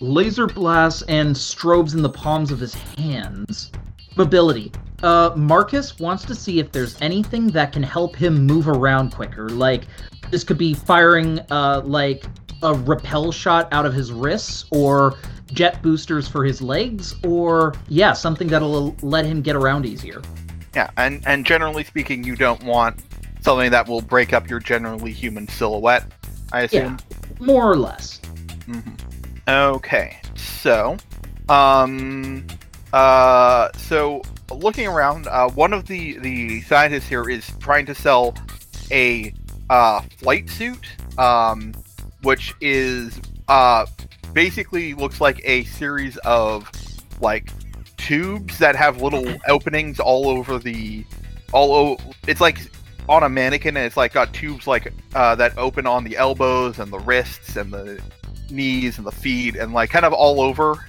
laser 0.00 0.46
blasts 0.46 1.02
and 1.08 1.34
strobes 1.34 1.94
in 1.94 2.02
the 2.02 2.08
palms 2.08 2.50
of 2.50 2.60
his 2.60 2.74
hands. 2.74 3.72
Mobility. 4.16 4.70
Uh, 5.02 5.32
Marcus 5.36 5.98
wants 5.98 6.24
to 6.24 6.34
see 6.34 6.58
if 6.58 6.72
there's 6.72 7.00
anything 7.02 7.48
that 7.48 7.72
can 7.72 7.82
help 7.82 8.16
him 8.16 8.46
move 8.46 8.68
around 8.68 9.12
quicker. 9.12 9.48
Like, 9.48 9.84
this 10.30 10.44
could 10.44 10.58
be 10.58 10.74
firing, 10.74 11.40
uh, 11.50 11.82
like 11.84 12.24
a 12.66 12.74
repel 12.74 13.32
shot 13.32 13.72
out 13.72 13.86
of 13.86 13.94
his 13.94 14.12
wrists, 14.12 14.66
or 14.70 15.16
jet 15.52 15.80
boosters 15.82 16.28
for 16.28 16.44
his 16.44 16.60
legs, 16.60 17.14
or 17.24 17.74
yeah, 17.88 18.12
something 18.12 18.48
that'll 18.48 18.94
let 19.02 19.24
him 19.24 19.40
get 19.40 19.56
around 19.56 19.86
easier. 19.86 20.20
Yeah, 20.74 20.90
and 20.98 21.22
and 21.26 21.46
generally 21.46 21.84
speaking, 21.84 22.24
you 22.24 22.36
don't 22.36 22.62
want 22.64 23.00
something 23.40 23.70
that 23.70 23.88
will 23.88 24.02
break 24.02 24.32
up 24.32 24.50
your 24.50 24.58
generally 24.58 25.12
human 25.12 25.48
silhouette. 25.48 26.04
I 26.52 26.62
assume. 26.62 26.98
yeah, 27.10 27.46
More 27.46 27.70
or 27.70 27.76
less. 27.76 28.20
hmm 28.66 28.80
Okay, 29.48 30.18
so, 30.34 30.96
um, 31.48 32.44
uh, 32.92 33.68
so 33.76 34.20
looking 34.50 34.88
around, 34.88 35.28
uh, 35.28 35.48
one 35.50 35.72
of 35.72 35.86
the 35.86 36.18
the 36.18 36.60
scientists 36.62 37.06
here 37.08 37.30
is 37.30 37.48
trying 37.60 37.86
to 37.86 37.94
sell 37.94 38.34
a 38.90 39.32
uh, 39.70 40.00
flight 40.18 40.50
suit, 40.50 40.84
um, 41.18 41.72
which 42.22 42.54
is 42.60 43.20
uh, 43.48 43.86
basically 44.32 44.94
looks 44.94 45.20
like 45.20 45.40
a 45.44 45.64
series 45.64 46.16
of 46.18 46.70
like 47.20 47.50
tubes 47.96 48.58
that 48.58 48.76
have 48.76 49.00
little 49.02 49.24
openings 49.48 49.98
all 50.00 50.28
over 50.28 50.58
the 50.58 51.04
all 51.52 51.72
o- 51.74 51.96
it's 52.26 52.40
like 52.40 52.58
on 53.08 53.22
a 53.22 53.28
mannequin 53.28 53.76
and 53.76 53.86
it's 53.86 53.96
like 53.96 54.12
got 54.12 54.32
tubes 54.34 54.66
like 54.66 54.92
uh, 55.14 55.34
that 55.36 55.56
open 55.56 55.86
on 55.86 56.02
the 56.04 56.16
elbows 56.16 56.78
and 56.78 56.92
the 56.92 56.98
wrists 57.00 57.56
and 57.56 57.72
the 57.72 58.00
knees 58.50 58.98
and 58.98 59.06
the 59.06 59.12
feet 59.12 59.54
and 59.56 59.72
like 59.72 59.90
kind 59.90 60.04
of 60.04 60.12
all 60.12 60.40
over 60.40 60.84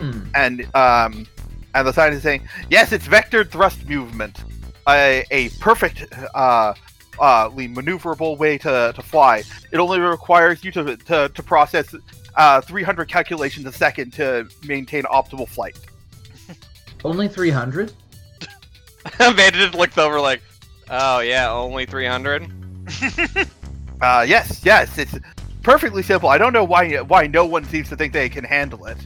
Hmm. 0.00 0.22
and 0.34 0.74
um 0.74 1.26
and 1.74 1.86
the 1.86 1.92
sign 1.92 2.14
is 2.14 2.22
saying 2.22 2.48
yes 2.70 2.90
it's 2.90 3.06
vectored 3.06 3.50
thrust 3.50 3.86
movement 3.86 4.42
a, 4.88 5.24
a 5.30 5.50
perfect 5.60 6.06
uh 6.34 6.72
uh 7.20 7.48
maneuverable 7.50 8.36
way 8.38 8.56
to, 8.58 8.92
to 8.96 9.02
fly 9.02 9.42
it 9.72 9.78
only 9.78 10.00
requires 10.00 10.64
you 10.64 10.70
to 10.72 10.96
to, 10.96 11.28
to 11.28 11.42
process 11.42 11.94
uh 12.36 12.60
300 12.60 13.08
calculations 13.08 13.66
a 13.66 13.72
second 13.72 14.12
to 14.12 14.48
maintain 14.66 15.02
optimal 15.04 15.48
flight 15.48 15.78
Only 17.04 17.28
300? 17.28 17.92
Amanda 19.18 19.50
just 19.52 19.74
looks 19.74 19.96
over 19.96 20.20
like, 20.20 20.42
oh 20.90 21.20
yeah, 21.20 21.50
only 21.50 21.86
300. 21.86 22.42
uh 24.02 24.24
yes 24.26 24.60
yes 24.64 24.98
it's 24.98 25.14
perfectly 25.62 26.02
simple 26.02 26.28
i 26.28 26.36
don't 26.38 26.52
know 26.52 26.64
why 26.64 26.96
why 27.02 27.26
no 27.26 27.44
one 27.44 27.64
seems 27.64 27.88
to 27.88 27.96
think 27.96 28.12
they 28.12 28.28
can 28.28 28.44
handle 28.44 28.86
it 28.86 28.98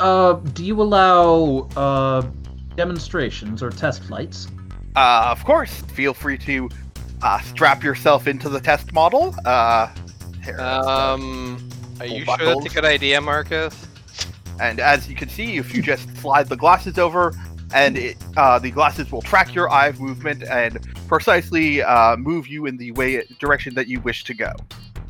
Uh, 0.00 0.34
do 0.54 0.64
you 0.64 0.80
allow, 0.80 1.66
uh, 1.76 2.22
demonstrations 2.76 3.64
or 3.64 3.70
test 3.70 4.04
flights? 4.04 4.46
Uh, 4.96 5.28
of 5.28 5.44
course. 5.44 5.80
Feel 5.92 6.14
free 6.14 6.38
to 6.38 6.68
uh, 7.22 7.40
strap 7.40 7.82
yourself 7.82 8.26
into 8.26 8.48
the 8.48 8.60
test 8.60 8.92
model. 8.92 9.34
Uh, 9.44 9.88
here, 10.44 10.60
Um, 10.60 11.68
are 12.00 12.06
you 12.06 12.24
Full 12.24 12.36
sure 12.36 12.46
that's 12.54 12.66
a 12.66 12.74
good 12.74 12.84
idea, 12.84 13.20
Marcus? 13.20 13.86
and 14.60 14.80
as 14.80 15.08
you 15.08 15.14
can 15.14 15.28
see, 15.28 15.56
if 15.56 15.74
you 15.74 15.82
just 15.82 16.16
slide 16.16 16.48
the 16.48 16.56
glasses 16.56 16.98
over, 16.98 17.32
and 17.72 17.96
it, 17.96 18.16
uh, 18.36 18.58
the 18.58 18.70
glasses 18.70 19.12
will 19.12 19.22
track 19.22 19.54
your 19.54 19.70
eye 19.70 19.92
movement 19.92 20.42
and 20.42 20.78
precisely 21.06 21.82
uh, 21.82 22.16
move 22.16 22.48
you 22.48 22.66
in 22.66 22.76
the 22.76 22.90
way 22.92 23.22
direction 23.38 23.74
that 23.74 23.86
you 23.88 24.00
wish 24.00 24.24
to 24.24 24.34
go. 24.34 24.52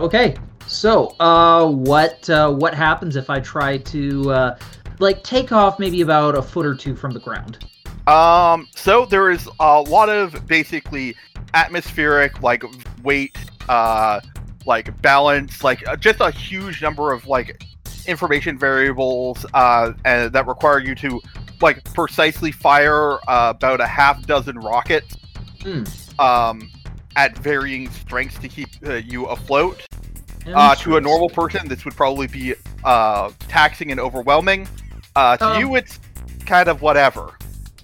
Okay, 0.00 0.36
so, 0.66 1.16
uh, 1.18 1.66
what, 1.66 2.28
uh, 2.28 2.52
what 2.52 2.74
happens 2.74 3.16
if 3.16 3.30
I 3.30 3.40
try 3.40 3.78
to, 3.78 4.30
uh, 4.30 4.58
like, 4.98 5.22
take 5.24 5.50
off 5.50 5.78
maybe 5.78 6.02
about 6.02 6.36
a 6.36 6.42
foot 6.42 6.66
or 6.66 6.74
two 6.74 6.94
from 6.94 7.12
the 7.12 7.20
ground? 7.20 7.64
Um, 8.08 8.68
so 8.74 9.04
there 9.04 9.30
is 9.30 9.48
a 9.60 9.80
lot 9.82 10.08
of 10.08 10.46
basically 10.46 11.14
atmospheric, 11.54 12.42
like 12.42 12.64
weight, 13.02 13.36
uh, 13.68 14.20
like 14.66 15.00
balance, 15.02 15.62
like 15.62 15.86
uh, 15.86 15.96
just 15.96 16.20
a 16.20 16.30
huge 16.30 16.80
number 16.82 17.12
of 17.12 17.26
like 17.26 17.62
information 18.06 18.58
variables, 18.58 19.44
uh, 19.54 19.92
and 20.04 20.32
that 20.32 20.46
require 20.46 20.78
you 20.80 20.94
to 20.96 21.20
like 21.60 21.84
precisely 21.92 22.50
fire 22.50 23.18
uh, 23.28 23.52
about 23.56 23.80
a 23.80 23.86
half 23.86 24.24
dozen 24.26 24.58
rockets, 24.58 25.14
Hmm. 25.62 25.82
um, 26.20 26.70
at 27.16 27.36
varying 27.38 27.90
strengths 27.90 28.38
to 28.38 28.48
keep 28.48 28.68
uh, 28.86 28.94
you 28.94 29.26
afloat. 29.26 29.84
Uh, 30.46 30.74
to 30.76 30.96
a 30.96 31.00
normal 31.00 31.28
person, 31.28 31.68
this 31.68 31.84
would 31.84 31.94
probably 31.94 32.26
be 32.26 32.54
uh, 32.84 33.30
taxing 33.48 33.90
and 33.90 34.00
overwhelming. 34.00 34.66
Uh, 35.14 35.36
to 35.36 35.44
Um. 35.46 35.60
you, 35.60 35.74
it's 35.76 35.98
kind 36.46 36.68
of 36.70 36.80
whatever. 36.80 37.34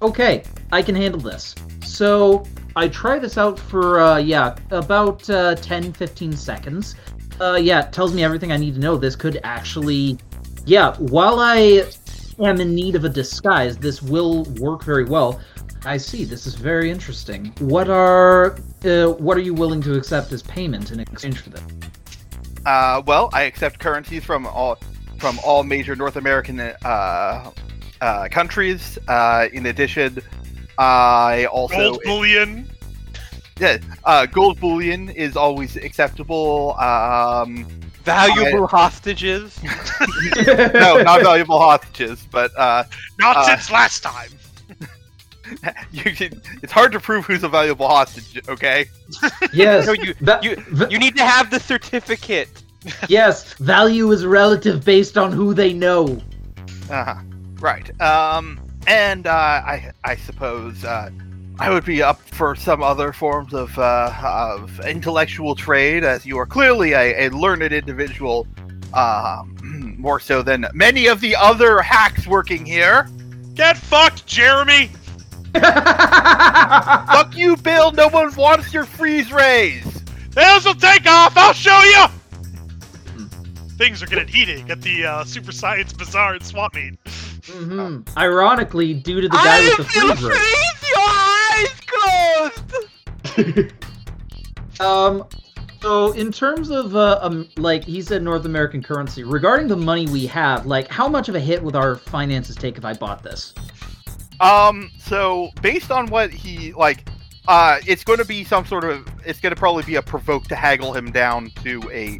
Okay, 0.04 0.42
I 0.70 0.82
can 0.82 0.94
handle 0.94 1.18
this. 1.18 1.54
So 1.82 2.44
I 2.76 2.88
try 2.88 3.18
this 3.18 3.38
out 3.38 3.58
for, 3.58 4.00
uh, 4.00 4.18
yeah, 4.18 4.54
about 4.70 5.28
uh, 5.30 5.54
10, 5.54 5.94
15 5.94 6.36
seconds. 6.36 6.94
Uh, 7.40 7.54
yeah, 7.54 7.86
it 7.86 7.92
tells 7.94 8.12
me 8.12 8.22
everything 8.22 8.52
I 8.52 8.58
need 8.58 8.74
to 8.74 8.80
know. 8.80 8.98
This 8.98 9.16
could 9.16 9.40
actually, 9.44 10.18
yeah, 10.66 10.94
while 10.96 11.40
I 11.40 11.90
am 12.38 12.60
in 12.60 12.74
need 12.74 12.96
of 12.96 13.06
a 13.06 13.08
disguise, 13.08 13.78
this 13.78 14.02
will 14.02 14.44
work 14.60 14.84
very 14.84 15.04
well. 15.04 15.40
I 15.86 15.96
see. 15.96 16.26
This 16.26 16.46
is 16.46 16.54
very 16.54 16.90
interesting. 16.90 17.54
What 17.58 17.88
are, 17.88 18.58
uh, 18.84 19.06
what 19.12 19.38
are 19.38 19.42
you 19.42 19.54
willing 19.54 19.80
to 19.82 19.96
accept 19.96 20.32
as 20.32 20.42
payment 20.42 20.92
in 20.92 21.00
exchange 21.00 21.38
for 21.38 21.48
this? 21.48 21.62
Uh, 22.66 23.02
well, 23.06 23.30
I 23.32 23.44
accept 23.44 23.78
currencies 23.78 24.22
from 24.22 24.46
all 24.46 24.78
from 25.18 25.38
all 25.44 25.62
major 25.62 25.96
North 25.96 26.16
American 26.16 26.60
uh, 26.60 27.50
uh, 28.04 28.28
countries. 28.28 28.98
Uh, 29.08 29.48
in 29.52 29.66
addition, 29.66 30.18
I 30.78 31.46
also 31.46 31.76
Gold 31.76 32.00
bullion. 32.04 32.68
yeah, 33.58 33.78
uh, 34.04 34.26
gold 34.26 34.60
bullion 34.60 35.08
is 35.10 35.36
always 35.36 35.76
acceptable. 35.76 36.74
Um, 36.78 37.66
Valuable 38.04 38.66
hostages. 38.66 39.58
no, 40.46 40.90
not 41.10 41.22
valuable 41.22 41.58
hostages, 41.58 42.18
but 42.30 42.50
uh, 42.58 42.84
Not 43.18 43.36
Uh, 43.38 43.44
since 43.48 43.70
last 43.70 44.02
time. 44.02 44.28
you 45.92 46.02
can, 46.18 46.40
it's 46.62 46.72
hard 46.72 46.92
to 46.92 47.00
prove 47.00 47.24
who's 47.24 47.42
a 47.44 47.48
valuable 47.48 47.88
hostage. 47.88 48.46
Okay. 48.48 48.86
Yes. 49.54 49.86
No, 49.86 49.92
you- 49.92 50.14
va- 50.20 50.40
you- 50.42 50.56
va- 50.68 50.88
You 50.90 50.98
need 50.98 51.16
to 51.16 51.24
have 51.24 51.50
the 51.50 51.60
certificate. 51.60 52.50
yes. 53.08 53.54
Value 53.54 54.10
is 54.12 54.26
relative 54.26 54.84
based 54.84 55.16
on 55.16 55.32
who 55.32 55.54
they 55.54 55.72
know. 55.72 56.20
Uh-huh. 56.90 57.14
Right. 57.64 57.98
Um, 57.98 58.60
and 58.86 59.26
uh, 59.26 59.30
I, 59.30 59.90
I 60.04 60.16
suppose 60.16 60.84
uh, 60.84 61.08
I 61.58 61.70
would 61.70 61.86
be 61.86 62.02
up 62.02 62.20
for 62.20 62.54
some 62.54 62.82
other 62.82 63.10
forms 63.10 63.54
of 63.54 63.78
uh, 63.78 64.12
of 64.22 64.80
intellectual 64.80 65.54
trade, 65.54 66.04
as 66.04 66.26
you 66.26 66.36
are 66.36 66.44
clearly 66.44 66.92
a, 66.92 67.26
a 67.26 67.30
learned 67.30 67.72
individual, 67.72 68.46
um, 68.92 69.96
more 69.98 70.20
so 70.20 70.42
than 70.42 70.66
many 70.74 71.06
of 71.06 71.22
the 71.22 71.34
other 71.36 71.80
hacks 71.80 72.26
working 72.26 72.66
here. 72.66 73.08
Get 73.54 73.78
fucked, 73.78 74.26
Jeremy. 74.26 74.90
Fuck 75.54 77.34
you, 77.34 77.56
Bill. 77.56 77.92
No 77.92 78.08
one 78.08 78.34
wants 78.34 78.74
your 78.74 78.84
freeze 78.84 79.32
rays. 79.32 80.04
There's 80.32 80.66
will 80.66 80.74
take 80.74 81.06
off. 81.06 81.34
I'll 81.34 81.54
show 81.54 81.80
you. 81.80 82.08
Things 83.78 84.02
are 84.02 84.06
getting 84.06 84.28
heated 84.28 84.70
at 84.70 84.82
the 84.82 85.06
uh, 85.06 85.24
Super 85.24 85.50
Science 85.50 85.94
Bazaar 85.94 86.34
in 86.34 86.42
Swap 86.42 86.74
Meet. 86.74 86.98
Hmm 87.46 88.00
Ironically, 88.16 88.94
due 88.94 89.20
to 89.20 89.28
the 89.28 89.36
guy 89.36 89.60
with 89.60 89.76
the 89.78 89.84
feel 89.84 90.14
freezer. 90.14 90.34
freeze, 90.34 90.90
your 90.90 91.08
eyes 91.08 91.80
closed. 93.36 93.74
Um, 94.80 95.24
so 95.82 96.12
in 96.12 96.32
terms 96.32 96.70
of 96.70 96.96
uh, 96.96 97.18
um, 97.22 97.48
like 97.56 97.84
he 97.84 98.00
said, 98.02 98.22
North 98.22 98.44
American 98.44 98.82
currency. 98.82 99.22
Regarding 99.22 99.68
the 99.68 99.76
money 99.76 100.06
we 100.06 100.26
have, 100.26 100.66
like 100.66 100.88
how 100.88 101.08
much 101.08 101.28
of 101.28 101.34
a 101.34 101.40
hit 101.40 101.62
would 101.62 101.76
our 101.76 101.96
finances 101.96 102.56
take 102.56 102.78
if 102.78 102.84
I 102.84 102.94
bought 102.94 103.22
this? 103.22 103.54
Um, 104.40 104.90
so 104.98 105.50
based 105.62 105.90
on 105.90 106.08
what 106.08 106.30
he 106.30 106.72
like, 106.72 107.08
uh, 107.48 107.78
it's 107.86 108.02
going 108.02 108.18
to 108.18 108.24
be 108.24 108.44
some 108.44 108.66
sort 108.66 108.84
of. 108.84 109.06
It's 109.24 109.40
going 109.40 109.54
to 109.54 109.58
probably 109.58 109.84
be 109.84 109.96
a 109.96 110.02
provoke 110.02 110.44
to 110.48 110.56
haggle 110.56 110.92
him 110.94 111.12
down 111.12 111.50
to 111.62 111.82
a 111.92 112.18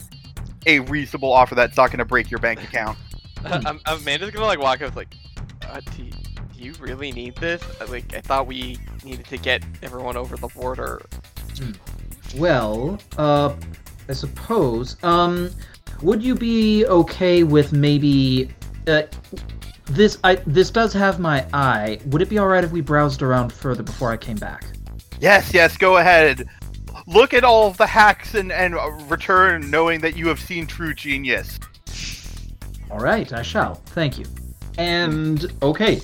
a 0.66 0.80
reasonable 0.80 1.32
offer 1.32 1.54
that's 1.54 1.76
not 1.76 1.88
going 1.88 1.98
to 1.98 2.04
break 2.04 2.30
your 2.30 2.40
bank 2.40 2.62
account. 2.62 2.98
Amanda's 3.86 4.30
gonna 4.30 4.46
like 4.46 4.58
walk 4.58 4.82
up 4.82 4.96
like, 4.96 5.14
uh, 5.68 5.80
do, 5.96 6.04
do 6.04 6.10
you 6.56 6.72
really 6.80 7.12
need 7.12 7.36
this? 7.36 7.62
Uh, 7.80 7.86
Like, 7.88 8.14
I 8.14 8.20
thought 8.20 8.46
we 8.46 8.78
needed 9.04 9.26
to 9.26 9.36
get 9.36 9.62
everyone 9.82 10.16
over 10.16 10.36
the 10.36 10.48
border. 10.48 11.02
Well, 12.36 12.98
uh, 13.18 13.54
I 14.08 14.12
suppose. 14.12 14.96
Um, 15.02 15.50
would 16.02 16.22
you 16.22 16.34
be 16.34 16.84
okay 16.86 17.42
with 17.44 17.72
maybe? 17.72 18.50
Uh, 18.86 19.02
this 19.86 20.18
I 20.24 20.36
this 20.46 20.70
does 20.70 20.92
have 20.92 21.20
my 21.20 21.46
eye. 21.52 22.00
Would 22.06 22.22
it 22.22 22.28
be 22.28 22.38
all 22.38 22.46
right 22.48 22.64
if 22.64 22.72
we 22.72 22.80
browsed 22.80 23.22
around 23.22 23.52
further 23.52 23.82
before 23.82 24.10
I 24.10 24.16
came 24.16 24.36
back? 24.36 24.64
Yes, 25.20 25.52
yes, 25.54 25.76
go 25.76 25.98
ahead. 25.98 26.48
Look 27.06 27.34
at 27.34 27.44
all 27.44 27.68
of 27.68 27.76
the 27.76 27.86
hacks 27.86 28.34
and 28.34 28.50
and 28.50 28.74
uh, 28.74 28.90
return 29.08 29.70
knowing 29.70 30.00
that 30.00 30.16
you 30.16 30.28
have 30.28 30.40
seen 30.40 30.66
true 30.66 30.94
genius. 30.94 31.58
All 32.90 32.98
right, 32.98 33.32
I 33.32 33.42
shall. 33.42 33.74
Thank 33.86 34.18
you. 34.18 34.24
And 34.78 35.52
okay. 35.62 36.00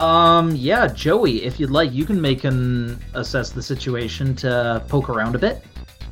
Um, 0.00 0.54
yeah, 0.54 0.86
Joey, 0.86 1.42
if 1.42 1.58
you'd 1.58 1.70
like, 1.70 1.92
you 1.92 2.04
can 2.04 2.20
make 2.20 2.44
an 2.44 3.00
assess 3.14 3.50
the 3.50 3.62
situation 3.62 4.34
to 4.36 4.82
poke 4.88 5.08
around 5.08 5.34
a 5.34 5.38
bit. 5.38 5.62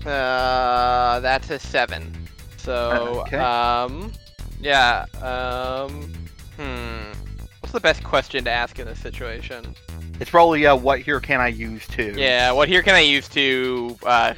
Uh, 0.05 1.20
that's 1.20 1.51
a 1.51 1.59
seven. 1.59 2.12
So, 2.57 3.22
Okay. 3.27 3.37
um, 3.38 4.12
yeah, 4.61 5.05
um, 5.22 6.12
hmm. 6.57 7.12
What's 7.61 7.72
the 7.72 7.81
best 7.81 8.03
question 8.03 8.44
to 8.44 8.51
ask 8.51 8.79
in 8.79 8.87
this 8.87 8.99
situation? 8.99 9.75
It's 10.18 10.31
probably 10.31 10.66
uh, 10.66 10.75
what 10.75 11.01
here 11.01 11.20
can 11.20 11.40
I 11.40 11.49
use 11.49 11.87
to? 11.88 12.12
Yeah, 12.16 12.53
what 12.53 12.68
here 12.68 12.83
can 12.83 12.94
I 12.94 13.01
use 13.01 13.29
to, 13.31 13.96
uh, 14.05 14.35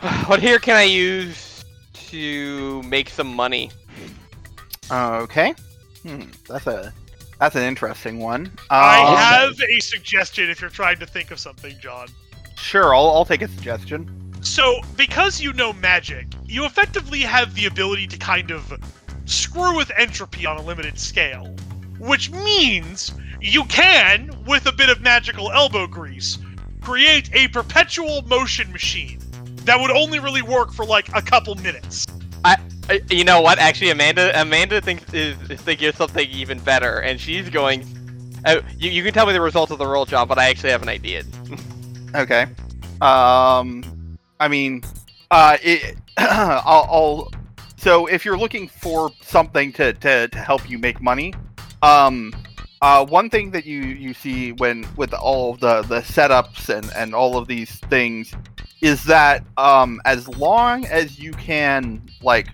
what 0.26 0.40
here 0.40 0.58
can 0.58 0.76
I 0.76 0.82
use 0.84 1.49
to 2.10 2.82
make 2.82 3.08
some 3.08 3.34
money? 3.34 3.70
Okay. 4.90 5.54
Hmm, 6.02 6.22
that's 6.48 6.66
a 6.66 6.92
that's 7.38 7.56
an 7.56 7.62
interesting 7.62 8.18
one. 8.18 8.46
Um, 8.46 8.52
I 8.70 9.42
have 9.42 9.58
a 9.60 9.80
suggestion 9.80 10.50
if 10.50 10.60
you're 10.60 10.70
trying 10.70 10.98
to 10.98 11.06
think 11.06 11.30
of 11.30 11.38
something, 11.38 11.74
John. 11.80 12.08
Sure, 12.56 12.94
I'll, 12.94 13.08
I'll 13.08 13.24
take 13.24 13.42
a 13.42 13.48
suggestion. 13.48 14.32
So, 14.42 14.80
because 14.96 15.40
you 15.40 15.52
know 15.54 15.72
magic, 15.72 16.26
you 16.44 16.66
effectively 16.66 17.20
have 17.20 17.54
the 17.54 17.66
ability 17.66 18.06
to 18.08 18.18
kind 18.18 18.50
of 18.50 18.78
screw 19.24 19.76
with 19.76 19.90
entropy 19.96 20.44
on 20.44 20.58
a 20.58 20.62
limited 20.62 20.98
scale. 20.98 21.54
Which 21.98 22.30
means 22.30 23.12
you 23.40 23.64
can, 23.64 24.34
with 24.46 24.66
a 24.66 24.72
bit 24.72 24.88
of 24.88 25.00
magical 25.00 25.50
elbow 25.52 25.86
grease, 25.86 26.38
create 26.80 27.30
a 27.34 27.48
perpetual 27.48 28.22
motion 28.22 28.72
machine 28.72 29.20
that 29.70 29.80
would 29.80 29.92
only 29.92 30.18
really 30.18 30.42
work 30.42 30.72
for 30.72 30.84
like 30.84 31.08
a 31.14 31.22
couple 31.22 31.54
minutes. 31.56 32.04
I, 32.44 32.56
you 33.08 33.22
know 33.22 33.40
what? 33.40 33.60
Actually, 33.60 33.90
Amanda, 33.90 34.32
Amanda 34.40 34.80
thinks 34.80 35.14
is, 35.14 35.36
is 35.48 35.60
thinking 35.60 35.88
of 35.88 35.94
something 35.94 36.28
even 36.28 36.58
better, 36.58 36.98
and 36.98 37.20
she's 37.20 37.48
going. 37.48 37.86
Uh, 38.44 38.62
you, 38.78 38.90
you 38.90 39.04
can 39.04 39.12
tell 39.12 39.26
me 39.26 39.32
the 39.32 39.40
result 39.40 39.70
of 39.70 39.78
the 39.78 39.86
roll 39.86 40.06
job, 40.06 40.26
but 40.26 40.38
I 40.38 40.48
actually 40.48 40.70
have 40.70 40.82
an 40.82 40.88
idea. 40.88 41.22
Okay. 42.12 42.42
Um, 43.00 44.18
I 44.40 44.48
mean, 44.48 44.82
uh, 45.30 45.56
it, 45.62 45.96
I'll, 46.18 46.88
I'll. 46.90 47.32
So 47.76 48.06
if 48.06 48.24
you're 48.24 48.36
looking 48.36 48.66
for 48.66 49.12
something 49.22 49.72
to, 49.74 49.92
to, 49.92 50.26
to 50.26 50.38
help 50.38 50.68
you 50.68 50.76
make 50.76 51.00
money, 51.00 51.32
um, 51.82 52.34
uh, 52.82 53.04
one 53.04 53.28
thing 53.28 53.50
that 53.50 53.66
you, 53.66 53.80
you 53.82 54.14
see 54.14 54.52
when 54.52 54.86
with 54.96 55.12
all 55.12 55.54
the, 55.56 55.82
the 55.82 56.00
setups 56.00 56.68
and, 56.74 56.90
and 56.96 57.14
all 57.14 57.36
of 57.36 57.46
these 57.46 57.76
things 57.90 58.34
is 58.80 59.04
that 59.04 59.44
um, 59.58 60.00
as 60.04 60.26
long 60.28 60.86
as 60.86 61.18
you 61.18 61.32
can 61.32 62.00
like 62.22 62.48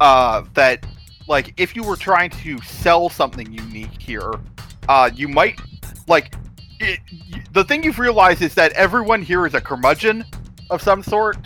uh, 0.00 0.42
that 0.54 0.84
like 1.28 1.54
if 1.56 1.74
you 1.74 1.82
were 1.82 1.96
trying 1.96 2.28
to 2.30 2.60
sell 2.60 3.08
something 3.08 3.50
unique 3.52 4.00
here, 4.00 4.32
uh, 4.88 5.10
you 5.14 5.28
might 5.28 5.58
like 6.08 6.34
it, 6.80 6.98
the 7.52 7.62
thing 7.64 7.82
you've 7.82 7.98
realized 7.98 8.42
is 8.42 8.54
that 8.54 8.72
everyone 8.72 9.22
here 9.22 9.46
is 9.46 9.54
a 9.54 9.60
curmudgeon 9.60 10.24
of 10.70 10.82
some 10.82 11.02
sort. 11.02 11.36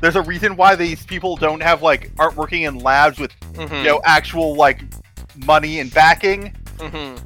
There's 0.00 0.16
a 0.16 0.22
reason 0.22 0.56
why 0.56 0.74
these 0.76 1.04
people 1.04 1.36
don't 1.36 1.62
have 1.62 1.82
like 1.82 2.10
aren't 2.18 2.36
working 2.36 2.62
in 2.62 2.78
labs 2.78 3.18
with 3.18 3.32
Mhm, 3.54 3.78
you 3.78 3.84
know 3.84 4.00
actual 4.04 4.54
like 4.56 4.82
money 5.44 5.80
and 5.80 5.92
backing. 5.92 6.54
mhm. 6.78 7.20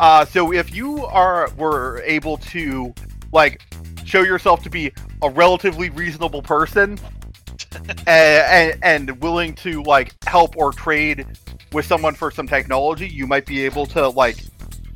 Uh, 0.00 0.24
so 0.24 0.52
if 0.52 0.74
you 0.74 1.04
are 1.06 1.50
were 1.56 2.02
able 2.04 2.36
to 2.38 2.92
like 3.32 3.62
show 4.04 4.22
yourself 4.22 4.62
to 4.62 4.70
be 4.70 4.92
a 5.22 5.30
relatively 5.30 5.90
reasonable 5.90 6.42
person 6.42 6.98
and, 8.06 8.06
and 8.06 8.78
and 8.82 9.20
willing 9.22 9.54
to 9.54 9.82
like 9.82 10.14
help 10.24 10.56
or 10.56 10.72
trade 10.72 11.26
with 11.72 11.86
someone 11.86 12.14
for 12.14 12.30
some 12.30 12.46
technology, 12.46 13.08
you 13.08 13.26
might 13.26 13.46
be 13.46 13.64
able 13.64 13.86
to 13.86 14.08
like 14.08 14.44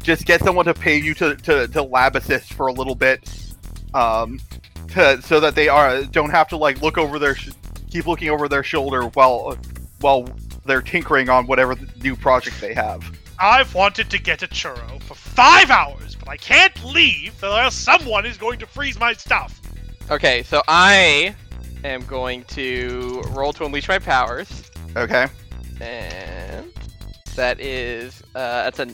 just 0.02 0.24
get 0.24 0.40
someone 0.42 0.64
to 0.64 0.74
pay 0.74 0.96
you 0.96 1.14
to 1.14 1.36
to, 1.36 1.68
to 1.68 1.82
lab 1.82 2.16
assist 2.16 2.54
for 2.54 2.68
a 2.68 2.72
little 2.72 2.94
bit, 2.94 3.28
um, 3.94 4.40
to 4.88 5.20
so 5.22 5.40
that 5.40 5.54
they 5.54 5.68
are 5.68 6.04
don't 6.04 6.30
have 6.30 6.48
to 6.48 6.56
like 6.56 6.80
look 6.82 6.98
over 6.98 7.18
their 7.18 7.34
sh- 7.34 7.50
keep 7.90 8.06
looking 8.06 8.30
over 8.30 8.48
their 8.48 8.62
shoulder 8.62 9.02
while 9.08 9.56
while 10.00 10.28
they're 10.64 10.82
tinkering 10.82 11.28
on 11.28 11.46
whatever 11.46 11.76
new 12.02 12.14
project 12.16 12.60
they 12.60 12.74
have. 12.74 13.17
I've 13.40 13.74
wanted 13.74 14.10
to 14.10 14.18
get 14.18 14.42
a 14.42 14.48
churro 14.48 15.00
for 15.02 15.14
five 15.14 15.70
hours, 15.70 16.14
but 16.16 16.28
I 16.28 16.36
can't 16.36 16.84
leave 16.84 17.34
unless 17.42 17.74
someone 17.74 18.26
is 18.26 18.36
going 18.36 18.58
to 18.60 18.66
freeze 18.66 18.98
my 18.98 19.12
stuff. 19.12 19.60
Okay, 20.10 20.42
so 20.42 20.62
I 20.68 21.34
am 21.84 22.04
going 22.06 22.44
to 22.44 23.22
roll 23.30 23.52
to 23.54 23.64
unleash 23.64 23.88
my 23.88 23.98
powers, 23.98 24.70
Okay. 24.96 25.26
and 25.80 26.66
that 27.36 27.60
is 27.60 28.22
uh, 28.34 28.68
that's 28.70 28.78
a 28.80 28.88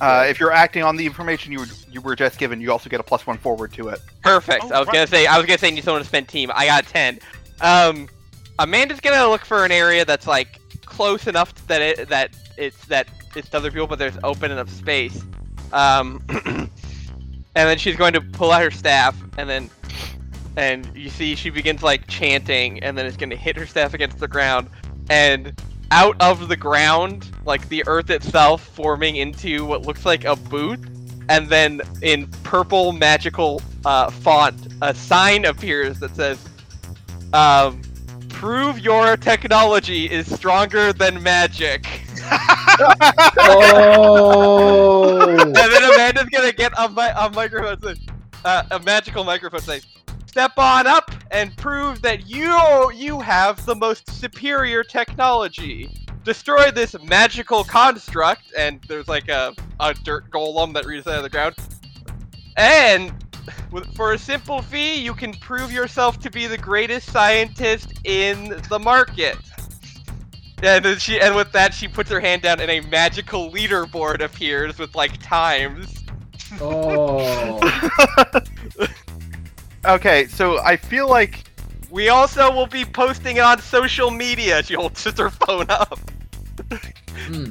Uh, 0.00 0.24
if 0.28 0.40
you're 0.40 0.50
acting 0.52 0.82
on 0.82 0.96
the 0.96 1.04
information 1.06 1.52
you 1.52 1.58
were, 1.60 1.66
you 1.90 2.00
were 2.00 2.16
just 2.16 2.38
given, 2.38 2.60
you 2.60 2.72
also 2.72 2.88
get 2.88 2.98
a 3.00 3.02
plus 3.02 3.26
one 3.26 3.36
forward 3.36 3.72
to 3.74 3.88
it. 3.88 4.00
Perfect. 4.22 4.64
Oh, 4.64 4.74
I 4.74 4.78
was 4.78 4.88
right. 4.88 4.94
gonna 4.94 5.06
say 5.06 5.26
I 5.26 5.36
was 5.36 5.46
gonna 5.46 5.58
say 5.58 5.70
need 5.70 5.84
someone 5.84 6.02
to 6.02 6.08
spend 6.08 6.26
team. 6.26 6.50
I 6.54 6.66
got 6.66 6.86
ten. 6.86 7.18
Um, 7.60 8.08
Amanda's 8.58 9.00
gonna 9.00 9.28
look 9.28 9.44
for 9.44 9.64
an 9.64 9.70
area 9.72 10.04
that's 10.06 10.26
like 10.26 10.58
close 10.86 11.26
enough 11.26 11.54
that 11.66 11.82
it 11.82 12.08
that 12.08 12.34
it's 12.56 12.82
that 12.86 13.08
it's 13.34 13.48
to 13.50 13.56
other 13.56 13.70
people, 13.70 13.86
but 13.86 13.98
there's 13.98 14.18
open 14.24 14.50
enough 14.50 14.70
space. 14.70 15.22
Um, 15.72 16.22
and 16.46 16.68
then 17.54 17.78
she's 17.78 17.96
going 17.96 18.12
to 18.14 18.20
pull 18.20 18.50
out 18.50 18.62
her 18.62 18.70
staff, 18.70 19.16
and 19.38 19.48
then 19.48 19.70
and 20.56 20.90
you 20.94 21.10
see 21.10 21.34
she 21.34 21.50
begins 21.50 21.82
like 21.82 22.06
chanting, 22.06 22.82
and 22.82 22.96
then 22.96 23.06
it's 23.06 23.16
gonna 23.16 23.36
hit 23.36 23.56
her 23.56 23.66
staff 23.66 23.94
against 23.94 24.18
the 24.18 24.28
ground, 24.28 24.68
and 25.08 25.58
out 25.90 26.20
of 26.20 26.48
the 26.48 26.56
ground, 26.56 27.30
like 27.44 27.68
the 27.68 27.82
earth 27.86 28.10
itself, 28.10 28.62
forming 28.62 29.16
into 29.16 29.64
what 29.64 29.82
looks 29.82 30.04
like 30.04 30.24
a 30.24 30.36
boot, 30.36 30.80
and 31.28 31.48
then 31.48 31.80
in 32.02 32.26
purple 32.44 32.92
magical 32.92 33.62
uh, 33.84 34.10
font, 34.10 34.74
a 34.82 34.94
sign 34.94 35.44
appears 35.44 35.98
that 36.00 36.14
says, 36.14 36.38
um, 37.32 37.80
"Prove 38.28 38.78
your 38.78 39.16
technology 39.16 40.10
is 40.10 40.32
stronger 40.32 40.92
than 40.92 41.22
magic." 41.22 42.02
Oh. 43.42 45.28
and 45.28 45.54
then 45.54 45.82
Amanda's 45.92 46.28
gonna 46.30 46.52
get 46.52 46.72
a, 46.78 46.88
mi- 46.88 47.12
a 47.16 47.30
microphone, 47.30 47.96
uh, 48.44 48.62
a 48.70 48.78
magical 48.80 49.24
microphone, 49.24 49.60
say, 49.60 49.80
"Step 50.26 50.52
on 50.56 50.86
up 50.86 51.10
and 51.30 51.56
prove 51.56 52.02
that 52.02 52.28
you 52.28 52.90
you 52.92 53.20
have 53.20 53.64
the 53.66 53.74
most 53.74 54.08
superior 54.10 54.82
technology." 54.82 55.90
Destroy 56.24 56.70
this 56.70 56.94
magical 57.02 57.64
construct, 57.64 58.42
and 58.56 58.80
there's 58.88 59.08
like 59.08 59.28
a, 59.28 59.54
a 59.80 59.94
dirt 59.94 60.30
golem 60.30 60.74
that 60.74 60.84
reaches 60.84 61.06
out 61.06 61.16
of 61.16 61.22
the 61.22 61.30
ground. 61.30 61.56
And 62.56 63.12
for 63.94 64.12
a 64.12 64.18
simple 64.18 64.60
fee, 64.62 64.96
you 64.96 65.14
can 65.14 65.32
prove 65.34 65.72
yourself 65.72 66.18
to 66.20 66.30
be 66.30 66.46
the 66.46 66.58
greatest 66.58 67.10
scientist 67.10 67.94
in 68.04 68.60
the 68.68 68.78
market. 68.78 69.36
And 70.62 70.84
then 70.84 70.98
she, 70.98 71.18
and 71.20 71.34
with 71.34 71.52
that, 71.52 71.72
she 71.72 71.88
puts 71.88 72.10
her 72.10 72.20
hand 72.20 72.42
down, 72.42 72.60
and 72.60 72.70
a 72.70 72.80
magical 72.80 73.50
leaderboard 73.50 74.20
appears 74.22 74.78
with 74.78 74.94
like 74.94 75.20
times. 75.22 75.94
oh. 76.60 77.58
Okay, 79.86 80.26
so 80.26 80.58
I 80.62 80.76
feel 80.76 81.08
like 81.08 81.44
We 81.90 82.10
also 82.10 82.52
will 82.52 82.66
be 82.66 82.84
posting 82.84 83.38
it 83.38 83.40
on 83.42 83.58
social 83.60 84.10
media. 84.10 84.62
She 84.62 84.74
holds 84.74 85.02
her 85.04 85.30
phone 85.30 85.70
up. 85.70 85.98
Hmm. 87.26 87.46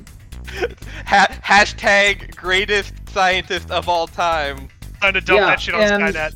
Ha- 1.08 1.28
hashtag 1.44 2.36
greatest 2.36 2.94
scientist 3.10 3.72
of 3.72 3.90
all 3.90 4.06
time. 4.08 4.68
Trying 5.00 5.14
to 5.14 5.22
dump 5.22 5.40
Yeah, 5.40 5.46
that 5.48 5.60
shit 5.60 5.74
on 5.74 5.82
and- 5.82 6.16
Skynet. 6.16 6.36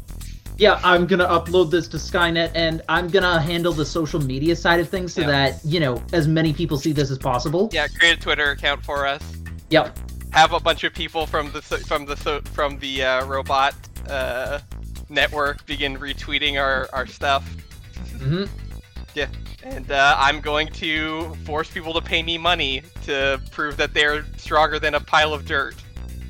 Yeah, 0.64 0.80
I'm 0.82 1.08
gonna 1.08 1.28
upload 1.28 1.72
this 1.72 1.90
to 1.90 1.98
Skynet, 1.98 2.52
and 2.56 2.82
I'm 2.88 3.10
gonna 3.10 3.42
handle 3.42 3.74
the 3.74 3.86
social 3.86 4.22
media 4.22 4.56
side 4.56 4.80
of 4.80 4.88
things 4.88 5.14
so 5.14 5.20
Yeah. 5.20 5.28
that 5.28 5.60
you 5.66 5.82
know 5.82 6.02
as 6.14 6.26
many 6.26 6.54
people 6.54 6.78
see 6.78 6.94
this 6.94 7.12
as 7.12 7.18
possible. 7.18 7.70
Yeah, 7.74 7.90
create 7.90 8.16
a 8.20 8.22
Twitter 8.22 8.52
account 8.52 8.82
for 8.86 9.06
us. 9.06 9.22
Yep. 9.72 10.00
Have 10.32 10.54
a 10.54 10.62
bunch 10.62 10.86
of 10.86 10.94
people 10.94 11.28
from 11.28 11.52
the 11.52 11.62
from 11.62 12.06
the 12.06 12.16
from 12.54 12.80
the 12.80 13.04
uh, 13.04 13.26
robot 13.26 13.76
uh, 14.10 14.60
network 15.10 15.66
begin 15.66 15.98
retweeting 15.98 16.58
our 16.58 16.88
our 16.94 17.08
stuff. 17.08 17.44
Mm-hmm. 18.20 18.46
Yeah, 19.16 19.28
And 19.64 19.92
uh, 19.92 20.16
I'm 20.18 20.40
going 20.40 20.70
to 20.84 21.36
force 21.44 21.70
people 21.70 21.94
to 21.94 22.02
pay 22.02 22.24
me 22.24 22.38
money 22.38 22.84
to 23.04 23.42
prove 23.52 23.76
that 23.78 23.94
they're 23.94 24.24
stronger 24.38 24.80
than 24.80 24.96
a 24.96 25.00
pile 25.02 25.34
of 25.34 25.46
dirt. 25.46 25.76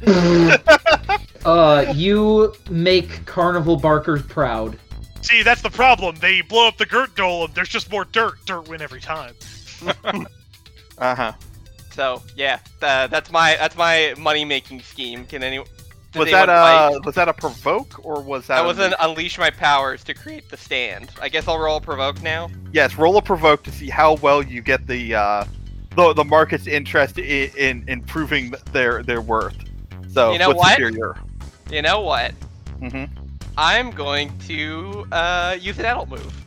uh, 1.46 1.94
you 1.96 2.54
make 2.70 3.26
Carnival 3.26 3.78
Barkers 3.78 4.22
proud. 4.24 4.78
See, 5.22 5.42
that's 5.44 5.62
the 5.62 5.70
problem. 5.70 6.16
They 6.18 6.42
blow 6.42 6.68
up 6.68 6.78
the 6.78 6.86
Gert 6.86 7.16
Golem. 7.16 7.54
There's 7.54 7.70
just 7.70 7.90
more 7.90 8.06
dirt. 8.06 8.34
Dirt 8.46 8.68
win 8.68 8.82
every 8.82 9.00
time. 9.00 9.36
uh 10.98 11.16
huh. 11.16 11.34
So 11.92 12.22
yeah, 12.36 12.60
uh, 12.82 13.08
that's 13.08 13.32
my 13.32 13.56
that's 13.58 13.78
my 13.78 14.16
money 14.18 14.44
making 14.44 14.82
scheme. 14.82 15.26
Can 15.26 15.44
anyone? 15.44 15.68
Was 16.16 16.30
that 16.32 16.50
anyone 16.50 17.02
a 17.02 17.06
was 17.06 17.16
that 17.16 17.30
a 17.30 17.34
provoke 17.34 18.04
or 18.06 18.22
was 18.22 18.48
that? 18.48 18.58
That 18.58 18.66
a- 18.66 18.68
was 18.68 18.80
an 18.80 18.94
unleash 19.00 19.38
my 19.38 19.50
powers 19.50 20.04
to 20.06 20.14
create 20.14 20.50
the 20.50 20.58
stand. 20.58 21.12
I 21.22 21.30
guess 21.30 21.48
I'll 21.48 21.60
roll 21.60 21.78
a 21.78 21.82
provoke 21.82 22.22
now. 22.22 22.50
Yes, 22.72 22.96
roll 22.98 23.18
a 23.18 23.22
provoke 23.22 23.64
to 23.64 23.72
see 23.72 23.90
how 23.90 24.16
well 24.16 24.44
you 24.44 24.62
get 24.62 24.88
the 24.88 25.16
uh, 25.16 25.46
the 25.96 26.14
the 26.14 26.24
market's 26.26 26.68
interest 26.68 27.18
in 27.18 27.50
in, 27.58 27.84
in 27.88 28.02
proving 28.02 28.54
their 28.72 29.04
their 29.04 29.22
worth. 29.22 29.56
So 30.14 30.32
You 30.32 30.40
know 30.40 30.50
what's 30.50 30.60
what? 30.60 30.72
superior? 30.76 31.16
You 31.72 31.82
know 31.82 32.02
what? 32.02 32.34
hmm 32.80 33.06
I'm 33.58 33.92
going 33.92 34.36
to 34.48 35.06
uh, 35.12 35.58
use 35.60 35.78
an 35.80 35.86
adult 35.86 36.10
move. 36.10 36.46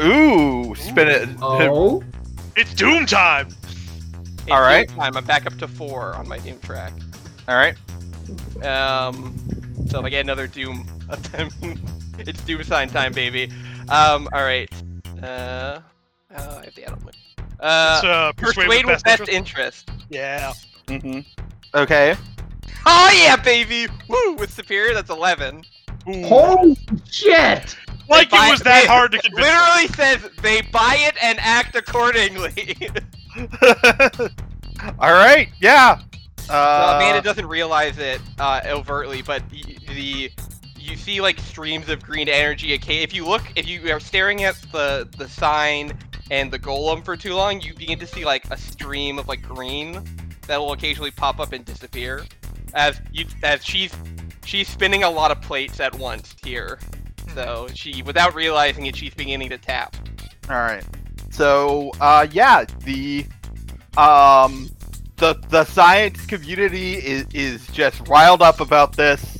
Ooh, 0.00 0.74
spin 0.74 1.08
it. 1.08 1.28
Oh. 1.42 2.02
It's 2.56 2.74
Doom 2.74 3.06
time. 3.06 3.48
It's 3.48 4.50
All 4.50 4.60
right. 4.60 4.88
Doom 4.88 4.96
Time. 4.96 5.16
I'm 5.16 5.24
back 5.24 5.46
up 5.46 5.56
to 5.58 5.68
four 5.68 6.14
on 6.14 6.26
my 6.28 6.38
Doom 6.38 6.58
track. 6.60 6.92
All 7.48 7.56
right. 7.56 7.76
Um, 8.64 9.36
so 9.88 10.00
if 10.00 10.04
I 10.04 10.08
get 10.08 10.20
another 10.20 10.46
Doom, 10.46 10.86
attempt, 11.08 11.56
it's 12.18 12.42
Doom 12.42 12.62
sign 12.64 12.88
time, 12.88 13.12
baby. 13.12 13.50
Um, 13.88 14.28
all 14.32 14.42
right. 14.42 14.68
Uh, 15.22 15.80
oh, 16.36 16.58
I 16.58 16.64
have 16.64 16.74
the 16.74 16.82
adult 16.84 17.02
move. 17.04 17.14
Uh, 17.60 17.62
uh, 17.62 18.32
persuade, 18.32 18.66
persuade 18.68 18.86
with 18.86 18.94
with 18.94 19.04
best, 19.04 19.18
best 19.20 19.30
interest. 19.30 19.88
interest. 19.88 20.06
Yeah. 20.08 20.52
hmm 20.88 21.20
Okay. 21.74 22.16
Oh 22.92 23.10
yeah, 23.22 23.36
baby! 23.36 23.86
Woo! 24.08 24.34
With 24.34 24.52
superior, 24.52 24.94
that's 24.94 25.10
eleven. 25.10 25.62
Ooh. 26.08 26.24
Holy 26.24 26.76
shit! 27.08 27.76
like 28.08 28.30
They 28.30 28.36
buy- 28.36 28.48
it 28.48 28.50
was 28.50 28.60
that 28.62 28.80
they- 28.82 28.86
hard 28.88 29.12
to 29.12 29.18
convince. 29.18 29.46
them. 29.46 29.54
Literally 29.54 29.86
says 29.94 30.30
they 30.42 30.62
buy 30.62 30.96
it 30.98 31.14
and 31.22 31.38
act 31.40 31.76
accordingly. 31.76 32.76
All 34.98 35.12
right. 35.12 35.48
Yeah. 35.60 36.00
So 36.38 36.52
Uh, 36.54 36.94
Amanda 36.96 37.22
doesn't 37.22 37.46
realize 37.46 37.98
it 37.98 38.20
uh, 38.40 38.60
overtly, 38.66 39.22
but 39.22 39.42
y- 39.52 39.76
the 39.88 40.30
you 40.76 40.96
see 40.96 41.20
like 41.20 41.38
streams 41.38 41.88
of 41.88 42.02
green 42.02 42.28
energy. 42.28 42.74
Okay, 42.74 43.02
if 43.02 43.14
you 43.14 43.24
look, 43.26 43.42
if 43.54 43.68
you 43.68 43.92
are 43.92 44.00
staring 44.00 44.42
at 44.44 44.56
the 44.72 45.08
the 45.16 45.28
sign 45.28 45.96
and 46.32 46.50
the 46.50 46.58
golem 46.58 47.04
for 47.04 47.16
too 47.16 47.34
long, 47.34 47.60
you 47.60 47.74
begin 47.74 47.98
to 48.00 48.06
see 48.06 48.24
like 48.24 48.44
a 48.50 48.56
stream 48.56 49.18
of 49.18 49.28
like 49.28 49.42
green 49.42 50.02
that 50.48 50.58
will 50.58 50.72
occasionally 50.72 51.10
pop 51.12 51.38
up 51.38 51.52
and 51.52 51.64
disappear. 51.64 52.24
As 52.74 53.00
you 53.12 53.26
as 53.42 53.64
she's 53.64 53.92
she's 54.44 54.68
spinning 54.68 55.04
a 55.04 55.10
lot 55.10 55.30
of 55.30 55.40
plates 55.40 55.80
at 55.80 55.96
once 55.98 56.34
here, 56.44 56.78
so 57.34 57.68
she 57.74 58.02
without 58.02 58.34
realizing 58.34 58.86
it, 58.86 58.96
she's 58.96 59.14
beginning 59.14 59.50
to 59.50 59.58
tap. 59.58 59.96
All 60.48 60.56
right. 60.56 60.84
So, 61.30 61.92
uh, 62.00 62.26
yeah, 62.32 62.64
the 62.84 63.24
um, 63.96 64.70
the 65.16 65.40
the 65.48 65.64
science 65.64 66.26
community 66.26 66.94
is 66.94 67.26
is 67.32 67.66
just 67.68 68.06
riled 68.08 68.42
up 68.42 68.60
about 68.60 68.96
this. 68.96 69.38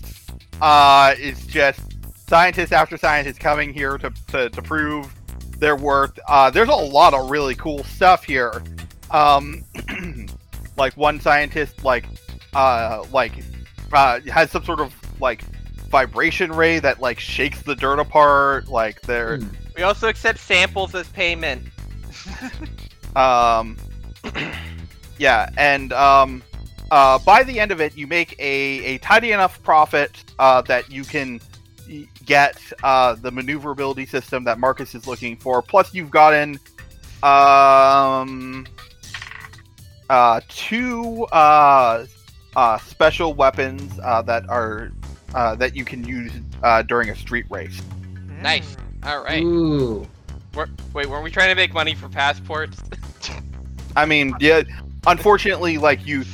Uh, 0.60 1.14
it's 1.18 1.46
just 1.46 1.80
scientist 2.28 2.72
after 2.72 2.96
scientist 2.96 3.40
coming 3.40 3.72
here 3.72 3.98
to 3.98 4.12
to, 4.28 4.50
to 4.50 4.62
prove 4.62 5.12
their 5.58 5.76
worth. 5.76 6.18
Uh, 6.28 6.50
there's 6.50 6.68
a 6.68 6.74
lot 6.74 7.12
of 7.12 7.30
really 7.30 7.54
cool 7.54 7.84
stuff 7.84 8.24
here. 8.24 8.62
Um, 9.10 9.64
like 10.76 10.96
one 10.96 11.20
scientist, 11.20 11.84
like 11.84 12.04
uh, 12.54 13.04
like 13.12 13.44
uh, 13.92 14.20
has 14.32 14.50
some 14.50 14.64
sort 14.64 14.80
of 14.80 14.94
like 15.20 15.42
vibration 15.88 16.52
ray 16.52 16.78
that 16.78 17.00
like 17.00 17.18
shakes 17.18 17.62
the 17.62 17.74
dirt 17.74 17.98
apart. 17.98 18.68
Like 18.68 19.00
they're 19.02 19.38
Hmm. 19.38 19.48
We 19.76 19.82
also 19.84 20.08
accept 20.08 20.40
samples 20.40 20.94
as 20.94 21.08
payment. 21.08 21.68
Um, 23.16 23.76
yeah, 25.18 25.50
and 25.56 25.92
um, 25.92 26.42
uh, 26.90 27.18
by 27.18 27.42
the 27.42 27.58
end 27.58 27.72
of 27.72 27.80
it, 27.80 27.96
you 27.96 28.06
make 28.06 28.36
a, 28.38 28.84
a 28.84 28.98
tidy 28.98 29.32
enough 29.32 29.62
profit 29.62 30.24
uh, 30.38 30.62
that 30.62 30.90
you 30.90 31.04
can 31.04 31.40
get 32.24 32.60
uh, 32.82 33.14
the 33.14 33.30
maneuverability 33.30 34.06
system 34.06 34.44
that 34.44 34.58
Marcus 34.58 34.94
is 34.94 35.06
looking 35.06 35.36
for. 35.36 35.62
Plus, 35.62 35.92
you've 35.92 36.10
gotten 36.10 36.58
um, 37.22 38.66
uh, 40.08 40.40
two 40.48 41.24
uh, 41.32 42.04
uh, 42.56 42.78
special 42.78 43.34
weapons 43.34 43.98
uh, 44.02 44.22
that 44.22 44.48
are 44.48 44.92
uh, 45.34 45.54
that 45.56 45.76
you 45.76 45.84
can 45.84 46.04
use 46.04 46.32
uh, 46.62 46.82
during 46.82 47.10
a 47.10 47.16
street 47.16 47.46
race. 47.50 47.80
Nice. 48.42 48.76
All 49.04 49.22
right. 49.22 49.42
Ooh. 49.42 50.06
We're, 50.54 50.66
wait, 50.92 51.08
weren't 51.08 51.22
we 51.22 51.30
trying 51.30 51.50
to 51.50 51.54
make 51.54 51.72
money 51.72 51.94
for 51.94 52.08
passports? 52.08 52.76
I 53.96 54.04
mean, 54.06 54.34
yeah. 54.40 54.62
Unfortunately, 55.06 55.78
like 55.78 56.04
you, 56.06 56.24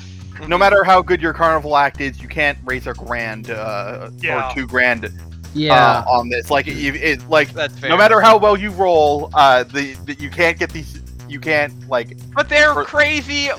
no 0.48 0.56
matter 0.64 0.82
how 0.84 1.02
good 1.02 1.20
your 1.20 1.32
carnival 1.34 1.76
act 1.76 2.00
is, 2.00 2.20
you 2.20 2.28
can't 2.28 2.58
raise 2.64 2.86
a 2.86 2.94
grand 2.94 3.50
uh, 3.50 4.10
Yeah. 4.18 4.50
or 4.50 4.54
two 4.54 4.66
grand 4.66 5.12
Yeah. 5.54 5.74
uh, 5.74 6.04
on 6.08 6.28
this. 6.30 6.50
Like, 6.50 6.66
it, 6.66 6.76
it, 6.96 7.28
like 7.28 7.52
That's 7.52 7.78
fair. 7.78 7.90
no 7.90 7.96
matter 7.96 8.20
how 8.20 8.38
well 8.38 8.56
you 8.56 8.70
roll, 8.70 9.30
uh, 9.34 9.64
the, 9.64 9.94
the 10.06 10.14
you 10.14 10.30
can't 10.30 10.58
get 10.58 10.70
these. 10.72 11.00
You 11.28 11.40
can't 11.40 11.88
like. 11.88 12.16
But 12.34 12.48
they're 12.48 12.72
for- 12.72 12.84
crazy 12.84 13.50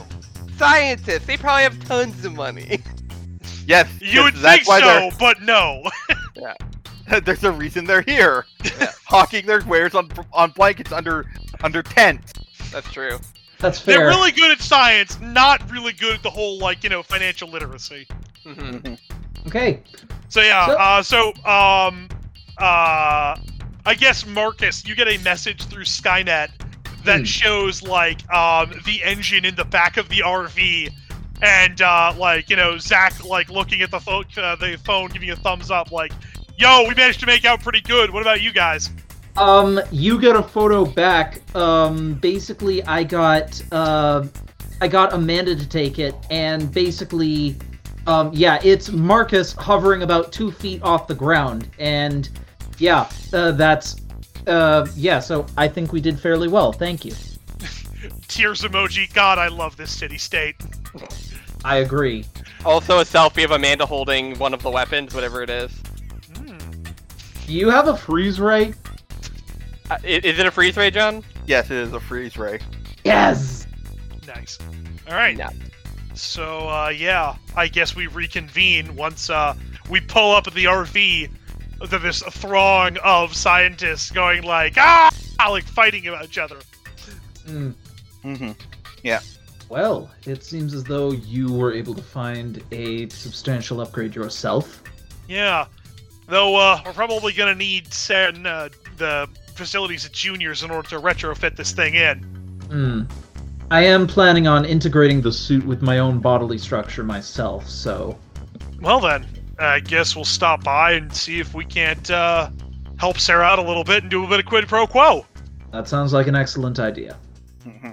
scientists. 0.57 1.25
They 1.25 1.37
probably 1.37 1.63
have 1.63 1.83
tons 1.87 2.23
of 2.25 2.33
money. 2.33 2.79
Yes, 3.65 3.89
You 3.99 4.23
would 4.23 4.33
yes, 4.35 4.43
that's 4.43 4.55
think 4.65 4.67
why 4.69 4.79
so, 4.79 5.09
but 5.19 5.41
no. 5.41 5.83
they're- 6.35 7.19
There's 7.21 7.43
a 7.43 7.51
reason 7.51 7.83
they're 7.83 8.01
here, 8.01 8.45
Yeah. 8.63 8.91
hawking 9.05 9.45
their 9.45 9.61
wares 9.65 9.93
on 9.93 10.09
on 10.31 10.51
blankets 10.51 10.93
under 10.93 11.25
under 11.63 11.83
tents. 11.83 12.31
That's 12.71 12.89
true. 12.93 13.19
That's 13.59 13.77
fair. 13.79 13.97
They're 13.97 14.07
really 14.07 14.31
good 14.31 14.51
at 14.51 14.61
science, 14.61 15.19
not 15.19 15.69
really 15.69 15.91
good 15.91 16.13
at 16.13 16.23
the 16.23 16.29
whole 16.29 16.59
like 16.59 16.81
you 16.81 16.89
know 16.89 17.03
financial 17.03 17.49
literacy. 17.49 18.07
hmm 18.45 18.77
Okay. 19.47 19.81
So 20.29 20.41
yeah, 20.41 20.67
So- 20.67 20.77
uh, 20.77 21.03
so 21.03 21.27
um, 21.43 22.07
uh, 22.57 23.35
I 23.85 23.95
guess 23.97 24.25
Marcus, 24.25 24.85
you 24.85 24.95
get 24.95 25.09
a 25.09 25.17
message 25.23 25.63
through 25.65 25.83
Skynet 25.83 26.49
that 27.07 27.21
Hmm. 27.21 27.25
shows 27.25 27.83
like 27.83 28.19
um 28.33 28.71
the 28.85 29.03
engine 29.03 29.45
in 29.45 29.55
the 29.55 29.65
back 29.65 29.97
of 29.97 30.09
the 30.09 30.21
RV, 30.23 30.89
and 31.41 31.81
uh, 31.81 32.13
like 32.17 32.49
you 32.49 32.55
know 32.55 32.77
Zach 32.77 33.23
like 33.25 33.49
looking 33.49 33.81
at 33.81 33.91
the 33.91 33.99
phone, 33.99 34.25
uh, 34.37 34.55
the 34.55 34.77
phone, 34.85 35.09
giving 35.09 35.27
you 35.27 35.33
a 35.33 35.37
thumbs 35.37 35.71
up, 35.71 35.91
like, 35.91 36.13
"Yo, 36.57 36.85
we 36.87 36.93
managed 36.95 37.19
to 37.21 37.25
make 37.27 37.45
out 37.45 37.61
pretty 37.61 37.81
good. 37.81 38.11
What 38.11 38.21
about 38.21 38.41
you 38.41 38.51
guys?" 38.53 38.89
Um, 39.37 39.79
you 39.91 40.19
get 40.19 40.35
a 40.35 40.43
photo 40.43 40.85
back. 40.85 41.41
Um, 41.55 42.15
basically, 42.15 42.83
I 42.85 43.03
got 43.03 43.61
uh, 43.71 44.25
I 44.81 44.87
got 44.87 45.13
Amanda 45.13 45.55
to 45.55 45.67
take 45.67 45.99
it, 45.99 46.15
and 46.29 46.71
basically, 46.71 47.57
um, 48.07 48.31
yeah, 48.33 48.59
it's 48.63 48.91
Marcus 48.91 49.53
hovering 49.53 50.01
about 50.03 50.31
two 50.31 50.51
feet 50.51 50.81
off 50.83 51.07
the 51.07 51.15
ground, 51.15 51.69
and 51.79 52.29
yeah, 52.79 53.07
uh, 53.33 53.51
that's 53.51 53.95
uh, 54.47 54.87
yeah. 54.95 55.19
So 55.19 55.45
I 55.57 55.67
think 55.67 55.91
we 55.91 56.01
did 56.01 56.19
fairly 56.19 56.47
well. 56.47 56.71
Thank 56.71 57.05
you. 57.05 57.13
Tears 58.27 58.61
emoji. 58.61 59.13
God, 59.13 59.37
I 59.37 59.47
love 59.47 59.77
this 59.77 59.97
city 59.97 60.17
state. 60.17 60.55
I 61.63 61.77
agree. 61.77 62.25
Also, 62.65 62.99
a 62.99 63.03
selfie 63.03 63.43
of 63.43 63.51
Amanda 63.51 63.85
holding 63.85 64.37
one 64.39 64.53
of 64.53 64.61
the 64.61 64.69
weapons, 64.69 65.13
whatever 65.13 65.41
it 65.41 65.49
is. 65.49 65.71
Hmm. 66.35 66.57
Do 67.45 67.53
you 67.53 67.69
have 67.69 67.87
a 67.87 67.95
freeze 67.97 68.39
ray? 68.39 68.73
Uh, 69.89 69.97
is 70.03 70.39
it 70.39 70.45
a 70.45 70.51
freeze 70.51 70.75
ray, 70.75 70.91
John? 70.91 71.23
Yes, 71.45 71.71
it 71.71 71.77
is 71.77 71.93
a 71.93 71.99
freeze 71.99 72.37
ray. 72.37 72.59
Yes. 73.03 73.67
Nice. 74.27 74.59
All 75.07 75.15
right. 75.15 75.37
Yeah. 75.37 75.49
So 76.13 76.67
uh, 76.67 76.89
yeah, 76.89 77.35
I 77.55 77.67
guess 77.67 77.95
we 77.95 78.07
reconvene 78.07 78.95
once 78.95 79.29
uh, 79.29 79.55
we 79.89 80.01
pull 80.01 80.33
up 80.33 80.47
at 80.47 80.53
the 80.53 80.65
RV. 80.65 81.29
There's 81.79 82.01
this 82.01 82.23
throng 82.23 82.97
of 83.03 83.35
scientists 83.35 84.11
going 84.11 84.43
like 84.43 84.73
ah, 84.77 85.09
like 85.49 85.63
fighting 85.63 86.07
about 86.07 86.25
each 86.25 86.37
other. 86.37 86.57
Hmm. 87.45 87.71
hmm 88.23 88.51
Yeah. 89.03 89.19
Well, 89.69 90.09
it 90.25 90.43
seems 90.43 90.73
as 90.73 90.83
though 90.83 91.11
you 91.11 91.51
were 91.51 91.73
able 91.73 91.93
to 91.93 92.01
find 92.01 92.63
a 92.71 93.09
substantial 93.09 93.81
upgrade 93.81 94.15
yourself. 94.15 94.81
Yeah. 95.27 95.65
Though 96.27 96.55
uh, 96.55 96.81
we're 96.85 96.93
probably 96.93 97.33
gonna 97.33 97.55
need 97.55 97.93
certain, 97.93 98.45
uh, 98.45 98.69
the 98.97 99.29
facilities 99.55 100.05
at 100.05 100.11
Juniors 100.13 100.63
in 100.63 100.71
order 100.71 100.87
to 100.89 100.99
retrofit 100.99 101.55
this 101.55 101.71
thing 101.71 101.95
in. 101.95 102.19
Hmm. 102.69 103.03
I 103.69 103.83
am 103.83 104.07
planning 104.07 104.47
on 104.47 104.63
integrating 104.63 105.21
the 105.21 105.31
suit 105.31 105.65
with 105.65 105.81
my 105.81 105.99
own 105.99 106.19
bodily 106.19 106.57
structure 106.57 107.03
myself, 107.03 107.67
so. 107.67 108.17
Well 108.79 108.99
then, 109.01 109.25
I 109.59 109.79
guess 109.79 110.15
we'll 110.15 110.25
stop 110.25 110.63
by 110.63 110.93
and 110.93 111.13
see 111.13 111.39
if 111.39 111.53
we 111.53 111.65
can't 111.65 112.09
uh, 112.11 112.49
help 112.99 113.19
Sarah 113.19 113.43
out 113.43 113.59
a 113.59 113.63
little 113.63 113.83
bit 113.83 114.03
and 114.03 114.11
do 114.11 114.23
a 114.23 114.27
bit 114.27 114.39
of 114.39 114.45
quid 114.45 114.67
pro 114.67 114.87
quo. 114.87 115.25
That 115.71 115.87
sounds 115.87 116.13
like 116.13 116.27
an 116.27 116.35
excellent 116.35 116.79
idea. 116.79 117.17
hmm 117.63 117.91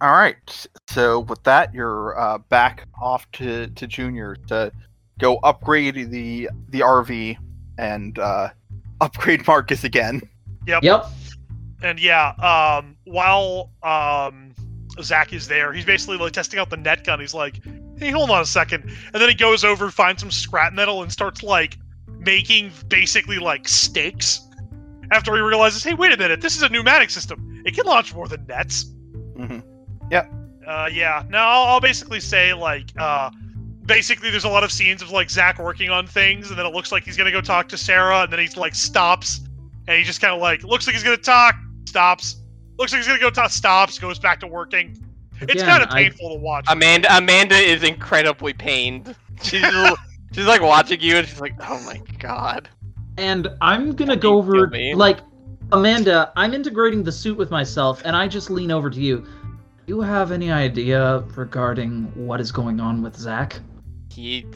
All 0.00 0.12
right. 0.12 0.66
So 0.88 1.20
with 1.20 1.42
that, 1.44 1.72
you're 1.72 2.18
uh, 2.18 2.38
back 2.38 2.86
off 3.00 3.30
to, 3.32 3.68
to 3.68 3.86
Junior 3.86 4.36
to 4.48 4.72
go 5.18 5.36
upgrade 5.38 6.10
the 6.10 6.48
the 6.70 6.80
RV 6.80 7.36
and 7.78 8.18
uh, 8.18 8.50
upgrade 9.00 9.46
Marcus 9.46 9.84
again. 9.84 10.22
Yep. 10.66 10.82
Yep. 10.82 11.06
And 11.82 12.00
yeah, 12.00 12.30
um, 12.38 12.96
while 13.04 13.70
um, 13.82 14.54
Zach 15.02 15.32
is 15.32 15.48
there, 15.48 15.72
he's 15.72 15.84
basically 15.84 16.16
like 16.16 16.32
testing 16.32 16.58
out 16.58 16.70
the 16.70 16.78
net 16.78 17.04
gun. 17.04 17.20
He's 17.20 17.34
like, 17.34 17.60
"Hey, 17.98 18.10
hold 18.10 18.30
on 18.30 18.42
a 18.42 18.46
second. 18.46 18.84
and 19.12 19.22
then 19.22 19.28
he 19.28 19.34
goes 19.34 19.64
over, 19.64 19.90
finds 19.90 20.20
some 20.22 20.30
scrap 20.30 20.72
metal, 20.72 21.02
and 21.02 21.12
starts 21.12 21.42
like 21.42 21.76
making 22.18 22.72
basically 22.88 23.38
like 23.38 23.68
stakes. 23.68 24.40
After 25.12 25.34
he 25.34 25.40
realizes, 25.40 25.84
"Hey, 25.84 25.94
wait 25.94 26.12
a 26.12 26.16
minute, 26.16 26.40
this 26.40 26.56
is 26.56 26.62
a 26.62 26.68
pneumatic 26.68 27.10
system. 27.10 27.62
It 27.64 27.74
can 27.74 27.86
launch 27.86 28.14
more 28.14 28.26
than 28.28 28.46
nets." 28.46 28.84
hmm 29.36 29.58
Uh, 30.66 30.88
yeah. 30.92 31.22
No, 31.28 31.38
I'll, 31.38 31.64
I'll 31.74 31.80
basically 31.80 32.20
say 32.20 32.54
like, 32.54 32.88
uh, 32.98 33.30
basically 33.84 34.30
there's 34.30 34.44
a 34.44 34.48
lot 34.48 34.64
of 34.64 34.72
scenes 34.72 35.02
of 35.02 35.10
like 35.10 35.28
Zach 35.30 35.58
working 35.58 35.90
on 35.90 36.06
things, 36.06 36.48
and 36.50 36.58
then 36.58 36.64
it 36.66 36.72
looks 36.72 36.90
like 36.90 37.04
he's 37.04 37.16
gonna 37.16 37.30
go 37.30 37.40
talk 37.42 37.68
to 37.68 37.76
Sarah, 37.76 38.22
and 38.22 38.32
then 38.32 38.40
he's 38.40 38.56
like 38.56 38.74
stops, 38.74 39.40
and 39.86 39.98
he 39.98 40.04
just 40.04 40.20
kind 40.20 40.34
of 40.34 40.40
like 40.40 40.62
looks 40.64 40.86
like 40.86 40.94
he's 40.94 41.02
gonna 41.04 41.16
talk, 41.18 41.54
stops, 41.86 42.36
looks 42.78 42.92
like 42.92 43.00
he's 43.00 43.06
gonna 43.06 43.20
go 43.20 43.30
talk, 43.30 43.50
stops, 43.50 43.98
goes 43.98 44.18
back 44.18 44.40
to 44.40 44.46
working. 44.46 44.96
It's 45.40 45.52
Again, 45.54 45.66
kind 45.66 45.82
of 45.82 45.90
I- 45.90 46.04
painful 46.04 46.30
to 46.34 46.38
watch. 46.40 46.64
Amanda 46.68 47.14
Amanda 47.16 47.56
is 47.56 47.82
incredibly 47.82 48.52
pained. 48.52 49.14
She's 49.42 49.62
l- 49.64 49.96
she's 50.32 50.46
like 50.46 50.62
watching 50.62 51.00
you 51.00 51.16
and 51.16 51.26
she's 51.28 51.40
like, 51.40 51.54
"Oh 51.68 51.80
my 51.84 52.00
god." 52.18 52.68
And 53.16 53.48
I'm 53.60 53.94
gonna 53.94 54.16
go 54.16 54.38
over, 54.38 54.68
like, 54.96 55.18
Amanda, 55.70 56.32
I'm 56.34 56.52
integrating 56.52 57.04
the 57.04 57.12
suit 57.12 57.36
with 57.38 57.50
myself, 57.50 58.02
and 58.04 58.16
I 58.16 58.26
just 58.26 58.50
lean 58.50 58.70
over 58.72 58.90
to 58.90 59.00
you. 59.00 59.18
Do 59.86 59.94
you 59.94 60.00
have 60.00 60.32
any 60.32 60.50
idea 60.50 61.20
regarding 61.36 62.04
what 62.14 62.40
is 62.40 62.50
going 62.50 62.80
on 62.80 63.02
with 63.02 63.16
Zach? 63.16 63.60
He 64.10 64.46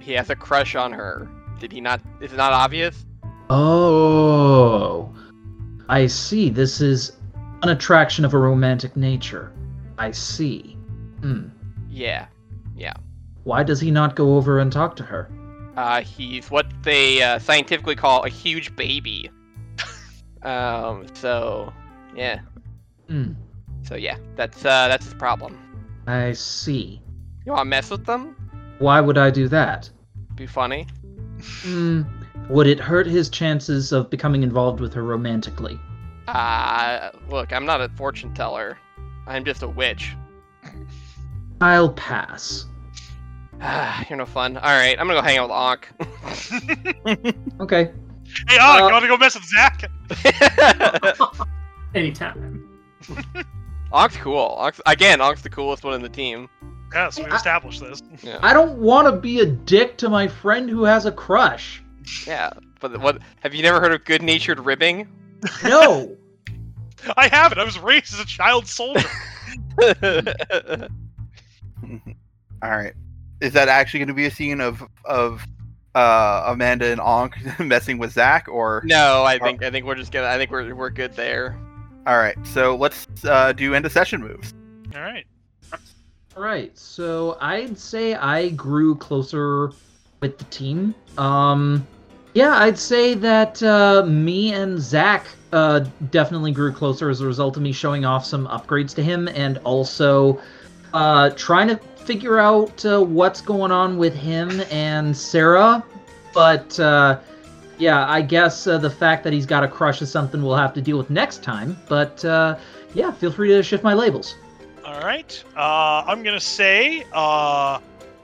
he 0.00 0.12
has 0.12 0.28
a 0.30 0.36
crush 0.36 0.74
on 0.74 0.92
her. 0.92 1.28
Did 1.58 1.72
he 1.72 1.80
not 1.80 2.00
is 2.20 2.32
it 2.32 2.36
not 2.36 2.52
obvious? 2.52 3.06
Oh, 3.48 5.14
I 5.88 6.06
see. 6.06 6.50
This 6.50 6.80
is 6.80 7.12
an 7.62 7.68
attraction 7.70 8.24
of 8.24 8.34
a 8.34 8.38
romantic 8.38 8.96
nature. 8.96 9.52
I 9.98 10.10
see. 10.10 10.76
Hmm. 11.20 11.48
Yeah. 11.90 12.26
Yeah. 12.76 12.94
Why 13.44 13.62
does 13.62 13.80
he 13.80 13.90
not 13.90 14.16
go 14.16 14.36
over 14.36 14.58
and 14.58 14.72
talk 14.72 14.96
to 14.96 15.02
her? 15.02 15.30
Uh 15.76 16.02
he's 16.02 16.50
what 16.50 16.66
they 16.82 17.22
uh, 17.22 17.38
scientifically 17.38 17.96
call 17.96 18.24
a 18.24 18.28
huge 18.28 18.74
baby. 18.76 19.30
um 20.42 21.06
so 21.14 21.72
yeah. 22.14 22.40
Hmm. 23.08 23.32
So 23.82 23.96
yeah, 23.96 24.16
that's 24.36 24.64
uh 24.64 24.88
that's 24.88 25.04
his 25.04 25.14
problem. 25.14 25.58
I 26.06 26.32
see. 26.32 27.00
You 27.44 27.52
want 27.52 27.62
to 27.62 27.64
mess 27.64 27.90
with 27.90 28.04
them? 28.06 28.36
Why 28.78 29.00
would 29.00 29.18
I 29.18 29.30
do 29.30 29.48
that? 29.48 29.90
Be 30.34 30.46
funny. 30.46 30.86
Hmm. 31.62 32.02
Would 32.48 32.66
it 32.66 32.78
hurt 32.78 33.06
his 33.06 33.28
chances 33.28 33.92
of 33.92 34.10
becoming 34.10 34.42
involved 34.42 34.80
with 34.80 34.92
her 34.94 35.02
romantically? 35.02 35.78
Uh 36.28 37.10
look, 37.30 37.52
I'm 37.52 37.66
not 37.66 37.80
a 37.80 37.88
fortune 37.90 38.32
teller. 38.34 38.78
I'm 39.26 39.44
just 39.44 39.62
a 39.62 39.68
witch. 39.68 40.14
I'll 41.60 41.92
pass. 41.92 42.66
Ah, 43.60 44.04
you're 44.10 44.16
no 44.18 44.26
fun. 44.26 44.56
All 44.56 44.62
right, 44.62 44.98
I'm 44.98 45.06
gonna 45.06 45.20
go 45.20 45.22
hang 45.22 45.38
out 45.38 45.48
with 45.48 45.56
Ankh. 45.56 47.36
Okay. 47.60 47.92
hey, 48.48 48.56
ah, 48.60 48.74
Uh, 48.74 48.86
you 48.86 48.92
want 48.92 49.02
to 49.04 49.08
go 49.08 49.16
mess 49.16 49.34
with 49.34 49.44
Zach? 49.44 49.90
Anytime. 51.94 52.68
Ankh's 53.94 54.16
cool. 54.16 54.58
Ankh's, 54.60 54.80
again, 54.86 55.20
Ankh's 55.20 55.42
the 55.42 55.50
coolest 55.50 55.84
one 55.84 55.94
in 55.94 56.02
the 56.02 56.08
team. 56.08 56.48
Yes, 56.94 57.18
we 57.18 57.24
I- 57.26 57.36
established 57.36 57.80
this. 57.80 58.02
Yeah, 58.22 58.38
I 58.42 58.52
don't 58.52 58.78
want 58.78 59.06
to 59.06 59.12
be 59.20 59.40
a 59.40 59.46
dick 59.46 59.96
to 59.98 60.08
my 60.08 60.26
friend 60.28 60.68
who 60.68 60.84
has 60.84 61.06
a 61.06 61.12
crush. 61.12 61.82
yeah. 62.26 62.50
But 62.80 62.98
what? 63.00 63.18
Have 63.40 63.54
you 63.54 63.62
never 63.62 63.80
heard 63.80 63.92
of 63.92 64.04
good-natured 64.04 64.58
ribbing? 64.60 65.06
No. 65.62 66.16
I 67.16 67.28
haven't. 67.28 67.58
I 67.58 67.64
was 67.64 67.78
raised 67.78 68.12
as 68.14 68.20
a 68.20 68.26
child 68.26 68.66
soldier. 68.66 69.08
All 72.62 72.70
right. 72.70 72.94
Is 73.40 73.52
that 73.54 73.68
actually 73.68 74.00
going 74.00 74.08
to 74.08 74.14
be 74.14 74.26
a 74.26 74.30
scene 74.30 74.60
of 74.60 74.82
of 75.04 75.44
uh, 75.94 76.44
Amanda 76.46 76.86
and 76.86 77.00
Ankh 77.00 77.36
messing 77.58 77.98
with 77.98 78.12
Zach, 78.12 78.48
or 78.48 78.82
no, 78.84 79.24
I 79.24 79.38
think 79.38 79.62
I 79.62 79.70
think 79.70 79.84
we're 79.86 79.94
just 79.94 80.12
gonna. 80.12 80.28
I 80.28 80.36
think 80.38 80.50
we're 80.50 80.74
we're 80.74 80.90
good 80.90 81.14
there. 81.14 81.58
all 82.06 82.18
right? 82.18 82.36
So 82.46 82.76
let's 82.76 83.08
uh, 83.24 83.52
do 83.52 83.74
end 83.74 83.84
of 83.84 83.92
session 83.92 84.20
moves. 84.20 84.54
All 84.94 85.02
right. 85.02 85.26
All 86.36 86.42
right. 86.42 86.76
So 86.78 87.36
I'd 87.40 87.78
say 87.78 88.14
I 88.14 88.50
grew 88.50 88.94
closer 88.94 89.72
with 90.20 90.38
the 90.38 90.44
team. 90.44 90.94
Um, 91.18 91.86
yeah, 92.34 92.56
I'd 92.56 92.78
say 92.78 93.14
that 93.14 93.62
uh, 93.62 94.04
me 94.06 94.52
and 94.54 94.80
Zach 94.80 95.26
uh, 95.52 95.80
definitely 96.10 96.52
grew 96.52 96.72
closer 96.72 97.10
as 97.10 97.20
a 97.20 97.26
result 97.26 97.56
of 97.56 97.62
me 97.62 97.72
showing 97.72 98.04
off 98.04 98.24
some 98.24 98.46
upgrades 98.48 98.94
to 98.94 99.02
him, 99.02 99.28
and 99.28 99.58
also 99.58 100.40
uh, 100.94 101.30
trying 101.30 101.68
to 101.68 101.76
figure 101.76 102.38
out 102.38 102.84
uh, 102.86 103.02
what's 103.02 103.40
going 103.40 103.70
on 103.70 103.98
with 103.98 104.14
him 104.14 104.62
and 104.70 105.16
Sarah. 105.16 105.84
But 106.32 106.78
uh, 106.80 107.20
yeah, 107.78 108.08
I 108.08 108.22
guess 108.22 108.66
uh, 108.66 108.78
the 108.78 108.90
fact 108.90 109.24
that 109.24 109.32
he's 109.32 109.46
got 109.46 109.62
a 109.62 109.68
crush 109.68 110.00
is 110.00 110.10
something 110.10 110.42
we'll 110.42 110.56
have 110.56 110.72
to 110.74 110.80
deal 110.80 110.96
with 110.96 111.10
next 111.10 111.42
time. 111.42 111.76
But 111.88 112.24
yeah, 112.94 113.10
feel 113.12 113.30
free 113.30 113.48
to 113.48 113.62
shift 113.62 113.84
my 113.84 113.94
labels. 113.94 114.36
All 114.84 115.00
right. 115.00 115.44
I'm 115.54 116.22
gonna 116.22 116.40
say 116.40 117.04
uh, 117.12 117.78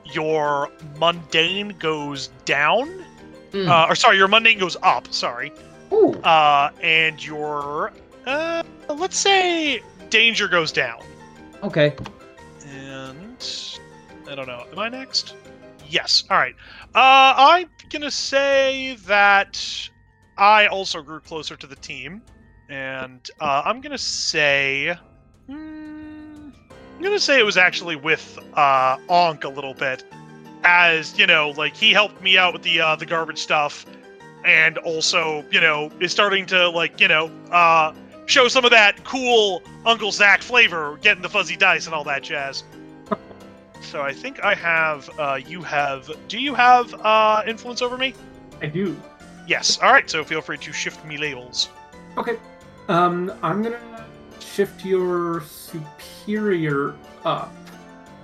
your 0.04 0.70
mundane 0.98 1.76
goes 1.78 2.28
down. 2.46 3.04
Mm. 3.59 3.68
Uh, 3.68 3.90
or 3.90 3.94
sorry, 3.94 4.16
your 4.16 4.28
mundane 4.28 4.59
goes 4.59 4.76
up. 4.82 5.12
Sorry. 5.12 5.52
Ooh. 5.92 6.12
Uh, 6.20 6.70
and 6.80 7.24
your 7.24 7.92
uh, 8.26 8.62
let's 8.88 9.18
say 9.18 9.82
danger 10.11 10.48
goes 10.48 10.70
down. 10.70 11.02
Okay. 11.62 11.96
And 12.68 13.70
I 14.30 14.34
don't 14.34 14.46
know. 14.46 14.64
Am 14.70 14.78
I 14.78 14.88
next? 14.88 15.34
Yes. 15.88 16.24
All 16.30 16.36
right. 16.36 16.54
Uh, 16.94 17.34
I'm 17.36 17.68
gonna 17.90 18.11
say 18.11 18.96
that 19.06 19.61
I 20.36 20.66
also 20.66 21.02
grew 21.02 21.20
closer 21.20 21.56
to 21.56 21.66
the 21.66 21.76
team, 21.76 22.22
and 22.68 23.28
uh, 23.40 23.62
I'm 23.64 23.80
gonna 23.80 23.98
say, 23.98 24.96
hmm, 25.46 26.50
I'm 26.96 27.02
gonna 27.02 27.18
say 27.18 27.40
it 27.40 27.44
was 27.44 27.56
actually 27.56 27.96
with 27.96 28.38
uh, 28.54 28.98
Ankh 29.09 29.44
a 29.44 29.48
little 29.48 29.74
bit, 29.74 30.04
as 30.64 31.18
you 31.18 31.26
know, 31.26 31.50
like 31.50 31.76
he 31.76 31.92
helped 31.92 32.22
me 32.22 32.38
out 32.38 32.52
with 32.52 32.62
the 32.62 32.80
uh, 32.80 32.96
the 32.96 33.06
garbage 33.06 33.38
stuff, 33.38 33.86
and 34.44 34.78
also 34.78 35.44
you 35.50 35.61
know 35.61 35.90
is 36.00 36.12
starting 36.12 36.46
to 36.46 36.68
like 36.70 37.00
you 37.00 37.09
know 37.09 37.30
uh, 37.50 37.92
show 38.26 38.48
some 38.48 38.64
of 38.64 38.70
that 38.70 39.04
cool 39.04 39.62
Uncle 39.86 40.12
Zach 40.12 40.42
flavor, 40.42 40.98
getting 41.02 41.22
the 41.22 41.28
fuzzy 41.28 41.56
dice 41.56 41.86
and 41.86 41.94
all 41.94 42.04
that 42.04 42.22
jazz. 42.22 42.64
So 43.80 44.02
I 44.02 44.12
think 44.12 44.44
I 44.44 44.54
have. 44.54 45.09
Uh, 45.18 45.38
you 45.46 45.62
have. 45.62 46.11
Do 46.26 46.38
you 46.40 46.52
have 46.52 46.92
uh, 46.94 47.44
influence 47.46 47.80
over 47.80 47.96
me? 47.96 48.12
I 48.61 48.66
do. 48.66 49.00
Yes. 49.46 49.78
All 49.80 49.92
right. 49.92 50.11
So 50.11 50.24
feel 50.24 50.40
free 50.40 50.59
to 50.59 50.72
shift 50.72 51.02
me 51.06 51.16
labels. 51.16 51.70
Okay. 52.16 52.38
Um, 52.88 53.32
I'm 53.40 53.62
gonna 53.62 54.06
shift 54.40 54.84
your 54.84 55.42
superior 55.42 56.96
up. 57.24 57.54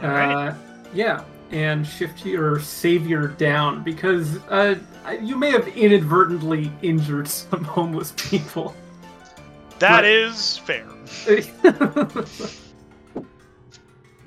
Alright. 0.02 0.48
Uh, 0.48 0.54
yeah, 0.92 1.22
and 1.50 1.86
shift 1.86 2.24
your 2.24 2.60
savior 2.60 3.28
down 3.28 3.82
because 3.82 4.38
uh, 4.48 4.76
you 5.20 5.36
may 5.36 5.50
have 5.50 5.68
inadvertently 5.68 6.72
injured 6.82 7.28
some 7.28 7.64
homeless 7.64 8.12
people. 8.16 8.74
That 9.78 10.02
Right. 10.02 10.04
is 10.04 10.58
fair. 10.58 10.86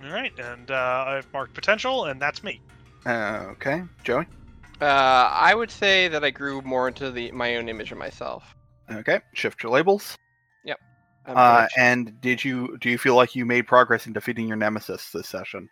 All 0.03 0.13
right, 0.13 0.31
and 0.39 0.71
uh, 0.71 1.05
I've 1.07 1.31
marked 1.33 1.53
potential, 1.53 2.05
and 2.05 2.21
that's 2.21 2.43
me. 2.43 2.61
Uh, 3.05 3.45
okay, 3.51 3.83
Joey. 4.03 4.25
Uh, 4.79 4.85
I 4.85 5.55
would 5.55 5.71
say 5.71 6.07
that 6.07 6.23
I 6.23 6.29
grew 6.29 6.61
more 6.61 6.87
into 6.87 7.11
the 7.11 7.31
my 7.31 7.55
own 7.55 7.67
image 7.67 7.91
of 7.91 7.97
myself. 7.97 8.53
Okay, 8.91 9.19
shift 9.33 9.63
your 9.63 9.71
labels. 9.71 10.15
I'm 11.27 11.37
Uh, 11.37 11.67
and 11.77 12.19
did 12.21 12.43
you 12.43 12.77
do 12.79 12.89
you 12.89 12.97
feel 12.97 13.15
like 13.15 13.35
you 13.35 13.45
made 13.45 13.67
progress 13.67 14.07
in 14.07 14.13
defeating 14.13 14.47
your 14.47 14.55
nemesis 14.55 15.11
this 15.11 15.27
session? 15.27 15.69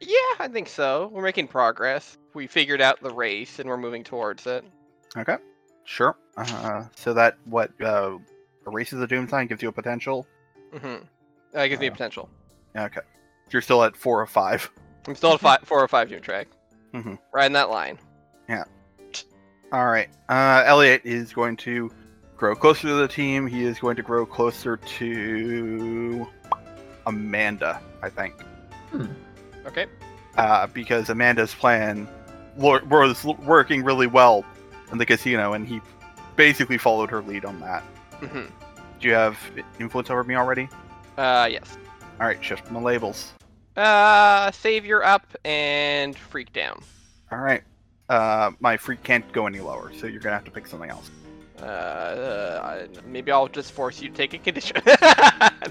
Yeah, 0.00 0.16
I 0.38 0.48
think 0.48 0.68
so. 0.68 1.10
We're 1.12 1.22
making 1.22 1.48
progress. 1.48 2.18
We 2.34 2.46
figured 2.46 2.80
out 2.80 3.00
the 3.02 3.12
race, 3.12 3.58
and 3.58 3.68
we're 3.68 3.76
moving 3.76 4.04
towards 4.04 4.46
it. 4.46 4.64
Okay, 5.16 5.36
sure. 5.84 6.16
Uh, 6.36 6.84
so 6.94 7.14
that 7.14 7.36
what 7.44 7.70
uh, 7.80 8.18
erases 8.66 9.00
the 9.00 9.06
doom 9.06 9.28
sign 9.28 9.46
gives 9.46 9.62
you 9.62 9.68
a 9.68 9.72
potential. 9.72 10.26
Mm-hmm. 10.72 11.04
That 11.52 11.66
gives 11.68 11.80
me 11.80 11.86
a 11.86 11.92
potential. 11.92 12.28
Okay, 12.76 13.00
you're 13.50 13.62
still 13.62 13.82
at 13.82 13.96
four 13.96 14.20
or 14.20 14.26
five. 14.26 14.70
I'm 15.06 15.14
still 15.14 15.32
at 15.32 15.40
five, 15.40 15.60
four 15.64 15.82
or 15.82 15.88
five 15.88 16.08
doom 16.10 16.20
track. 16.20 16.48
Mm-hmm. 16.94 17.14
Riding 17.32 17.54
that 17.54 17.70
line. 17.70 17.98
Yeah. 18.48 18.64
All 19.72 19.86
right. 19.86 20.08
Uh, 20.28 20.62
Elliot 20.66 21.02
is 21.04 21.32
going 21.32 21.56
to 21.58 21.90
grow 22.36 22.54
closer 22.54 22.88
to 22.88 22.94
the 22.94 23.08
team. 23.08 23.46
He 23.46 23.64
is 23.64 23.78
going 23.78 23.96
to 23.96 24.02
grow 24.02 24.24
closer 24.24 24.76
to 24.76 26.26
Amanda, 27.06 27.80
I 28.02 28.08
think, 28.08 28.34
Okay. 29.68 29.86
uh, 30.36 30.66
because 30.68 31.08
Amanda's 31.10 31.54
plan 31.54 32.08
was 32.56 33.24
working 33.44 33.84
really 33.84 34.06
well 34.06 34.44
in 34.90 34.98
the 34.98 35.06
casino, 35.06 35.52
and 35.52 35.66
he 35.66 35.80
basically 36.36 36.78
followed 36.78 37.10
her 37.10 37.22
lead 37.22 37.44
on 37.44 37.60
that. 37.60 37.84
Mm-hmm. 38.20 38.46
Do 39.00 39.08
you 39.08 39.14
have 39.14 39.38
influence 39.78 40.10
over 40.10 40.24
me 40.24 40.34
already? 40.34 40.68
Uh, 41.16 41.48
yes. 41.50 41.76
All 42.20 42.26
right, 42.26 42.42
shift 42.42 42.70
my 42.70 42.80
labels. 42.80 43.32
Uh, 43.76 44.50
savior 44.50 45.04
up 45.04 45.26
and 45.44 46.16
freak 46.16 46.52
down. 46.52 46.82
All 47.30 47.38
right. 47.38 47.62
Uh, 48.08 48.50
my 48.58 48.76
freak 48.76 49.02
can't 49.02 49.30
go 49.32 49.46
any 49.46 49.60
lower, 49.60 49.92
so 49.94 50.06
you're 50.06 50.20
gonna 50.20 50.34
have 50.34 50.44
to 50.44 50.50
pick 50.50 50.66
something 50.66 50.90
else. 50.90 51.10
Uh, 51.60 51.64
uh, 51.64 52.86
maybe 53.06 53.30
I'll 53.30 53.48
just 53.48 53.72
force 53.72 54.00
you 54.00 54.08
to 54.08 54.14
take 54.14 54.32
a 54.32 54.38
condition. 54.38 54.76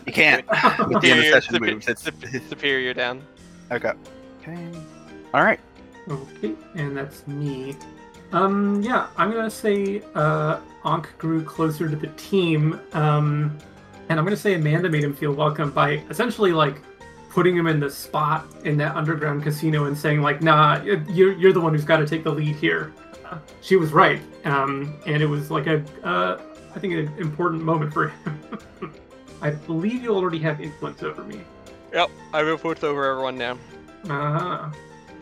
You 0.06 0.14
can't. 0.14 0.45
With 0.88 1.02
the 1.02 1.60
moves, 1.60 1.88
it's, 1.88 2.04
superior 2.50 2.93
down. 2.93 3.26
Okay. 3.72 3.93
Okay. 4.41 4.68
All 5.34 5.43
right. 5.43 5.59
Okay, 6.09 6.55
and 6.76 6.95
that's 6.95 7.28
me. 7.28 7.76
Um, 8.32 8.82
yeah, 8.82 9.07
I'm 9.18 9.32
gonna 9.32 9.49
say 9.49 10.01
uh, 10.15 10.59
Ankh 10.86 11.18
grew 11.18 11.43
closer 11.43 11.89
to 11.89 11.95
the 11.95 12.07
team, 12.15 12.80
um, 12.93 13.57
and 14.09 14.20
I'm 14.20 14.26
gonna 14.26 14.38
say 14.38 14.53
Amanda 14.55 14.89
made 14.89 15.03
him 15.03 15.13
feel 15.13 15.34
welcome 15.34 15.72
by 15.72 16.03
essentially 16.09 16.51
like 16.51 16.82
putting 17.30 17.55
him 17.55 17.68
in 17.68 17.80
the 17.80 17.89
spot 17.89 18.45
in 18.63 18.78
that 18.78 18.95
underground 18.95 19.43
casino 19.43 19.86
and 19.86 19.97
saying 19.97 20.22
like, 20.22 20.41
"Nah, 20.41 20.82
you're 20.84 21.34
you're 21.34 21.53
the 21.53 21.61
one 21.61 21.74
who's 21.74 21.86
got 21.86 21.97
to 21.97 22.07
take 22.07 22.24
the 22.24 22.32
lead 22.32 22.55
here." 22.55 22.93
She 23.61 23.76
was 23.76 23.91
right, 23.91 24.22
um, 24.45 24.95
and 25.05 25.22
it 25.22 25.26
was 25.26 25.51
like 25.51 25.68
a, 25.68 25.84
uh, 26.03 26.41
I 26.74 26.80
think, 26.80 26.93
an 26.93 27.13
important 27.18 27.61
moment 27.61 27.93
for 27.93 28.07
him. 28.09 28.59
I 29.41 29.51
believe 29.51 30.01
you 30.01 30.15
already 30.15 30.39
have 30.39 30.61
influence 30.61 31.03
over 31.03 31.24
me. 31.24 31.41
Yep, 31.94 32.10
I 32.34 32.44
will 32.44 32.58
put 32.58 32.84
over 32.84 33.06
everyone 33.12 33.38
now. 33.38 33.58
Uh, 34.10 34.72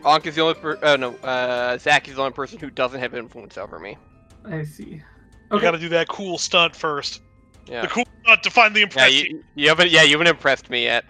Ankh 0.04 0.26
is 0.26 0.34
the 0.34 0.42
only 0.42 0.54
per- 0.54 0.78
oh 0.82 0.96
no, 0.96 1.14
uh, 1.16 1.78
Zach 1.78 2.08
is 2.08 2.14
the 2.16 2.20
only 2.20 2.32
person 2.32 2.58
who 2.58 2.70
doesn't 2.70 3.00
have 3.00 3.14
influence 3.14 3.56
over 3.58 3.78
me. 3.78 3.96
I 4.44 4.64
see. 4.64 4.84
You 4.84 5.02
Okay. 5.52 5.62
got 5.62 5.72
to 5.72 5.78
do 5.78 5.88
that 5.90 6.08
cool 6.08 6.38
stunt 6.38 6.74
first. 6.74 7.22
Yeah. 7.66 7.82
The 7.82 7.88
cool 7.88 8.04
stunt 8.24 8.42
to 8.42 8.50
finally 8.50 8.80
Yeah, 8.80 8.86
impress 8.86 9.12
you. 9.12 9.24
you, 9.30 9.44
you 9.54 9.68
haven't. 9.68 9.90
Yeah, 9.90 10.02
you 10.02 10.12
haven't 10.12 10.26
impressed 10.28 10.70
me 10.70 10.84
yet. 10.84 11.04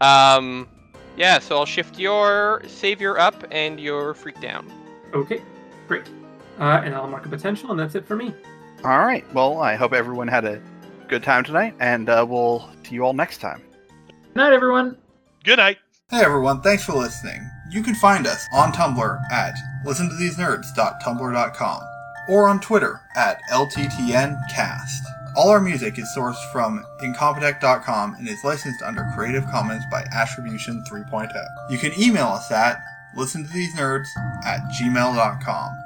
Um, 0.00 0.68
yeah. 1.16 1.38
So 1.38 1.58
I'll 1.58 1.66
shift 1.66 1.98
your 1.98 2.62
savior 2.66 3.18
up 3.18 3.44
and 3.50 3.78
your 3.78 4.14
freak 4.14 4.40
down. 4.40 4.70
Okay, 5.14 5.42
great. 5.88 6.04
Uh, 6.58 6.80
and 6.84 6.94
I'll 6.94 7.06
mark 7.06 7.26
a 7.26 7.28
potential, 7.28 7.70
and 7.70 7.78
that's 7.80 7.94
it 7.94 8.06
for 8.06 8.16
me. 8.16 8.34
All 8.84 8.98
right. 8.98 9.24
Well, 9.34 9.60
I 9.60 9.74
hope 9.74 9.92
everyone 9.92 10.28
had 10.28 10.44
a 10.44 10.60
good 11.08 11.22
time 11.22 11.44
tonight, 11.44 11.74
and 11.80 12.08
uh, 12.08 12.24
we'll 12.28 12.68
see 12.84 12.94
you 12.94 13.04
all 13.04 13.12
next 13.14 13.38
time. 13.38 13.62
Good 14.08 14.36
night, 14.36 14.52
everyone. 14.52 14.96
Good 15.44 15.56
night. 15.56 15.78
Hey 16.08 16.20
everyone, 16.20 16.60
thanks 16.60 16.84
for 16.84 16.92
listening. 16.92 17.50
You 17.68 17.82
can 17.82 17.96
find 17.96 18.26
us 18.28 18.46
on 18.52 18.72
Tumblr 18.72 19.32
at 19.32 19.54
listentothesenerds.tumblr.com 19.84 21.80
or 22.28 22.48
on 22.48 22.60
Twitter 22.60 23.00
at 23.16 23.40
LTTNcast. 23.50 25.00
All 25.34 25.48
our 25.48 25.60
music 25.60 25.98
is 25.98 26.08
sourced 26.16 26.52
from 26.52 26.84
incompetech.com 27.02 28.14
and 28.14 28.28
is 28.28 28.44
licensed 28.44 28.82
under 28.82 29.10
Creative 29.16 29.44
Commons 29.50 29.82
by 29.90 30.04
Attribution 30.14 30.84
3.0. 30.88 31.32
You 31.70 31.78
can 31.78 31.98
email 32.00 32.28
us 32.28 32.52
at 32.52 32.80
listentothesenerds 33.16 34.06
at 34.44 34.60
gmail.com. 34.78 35.81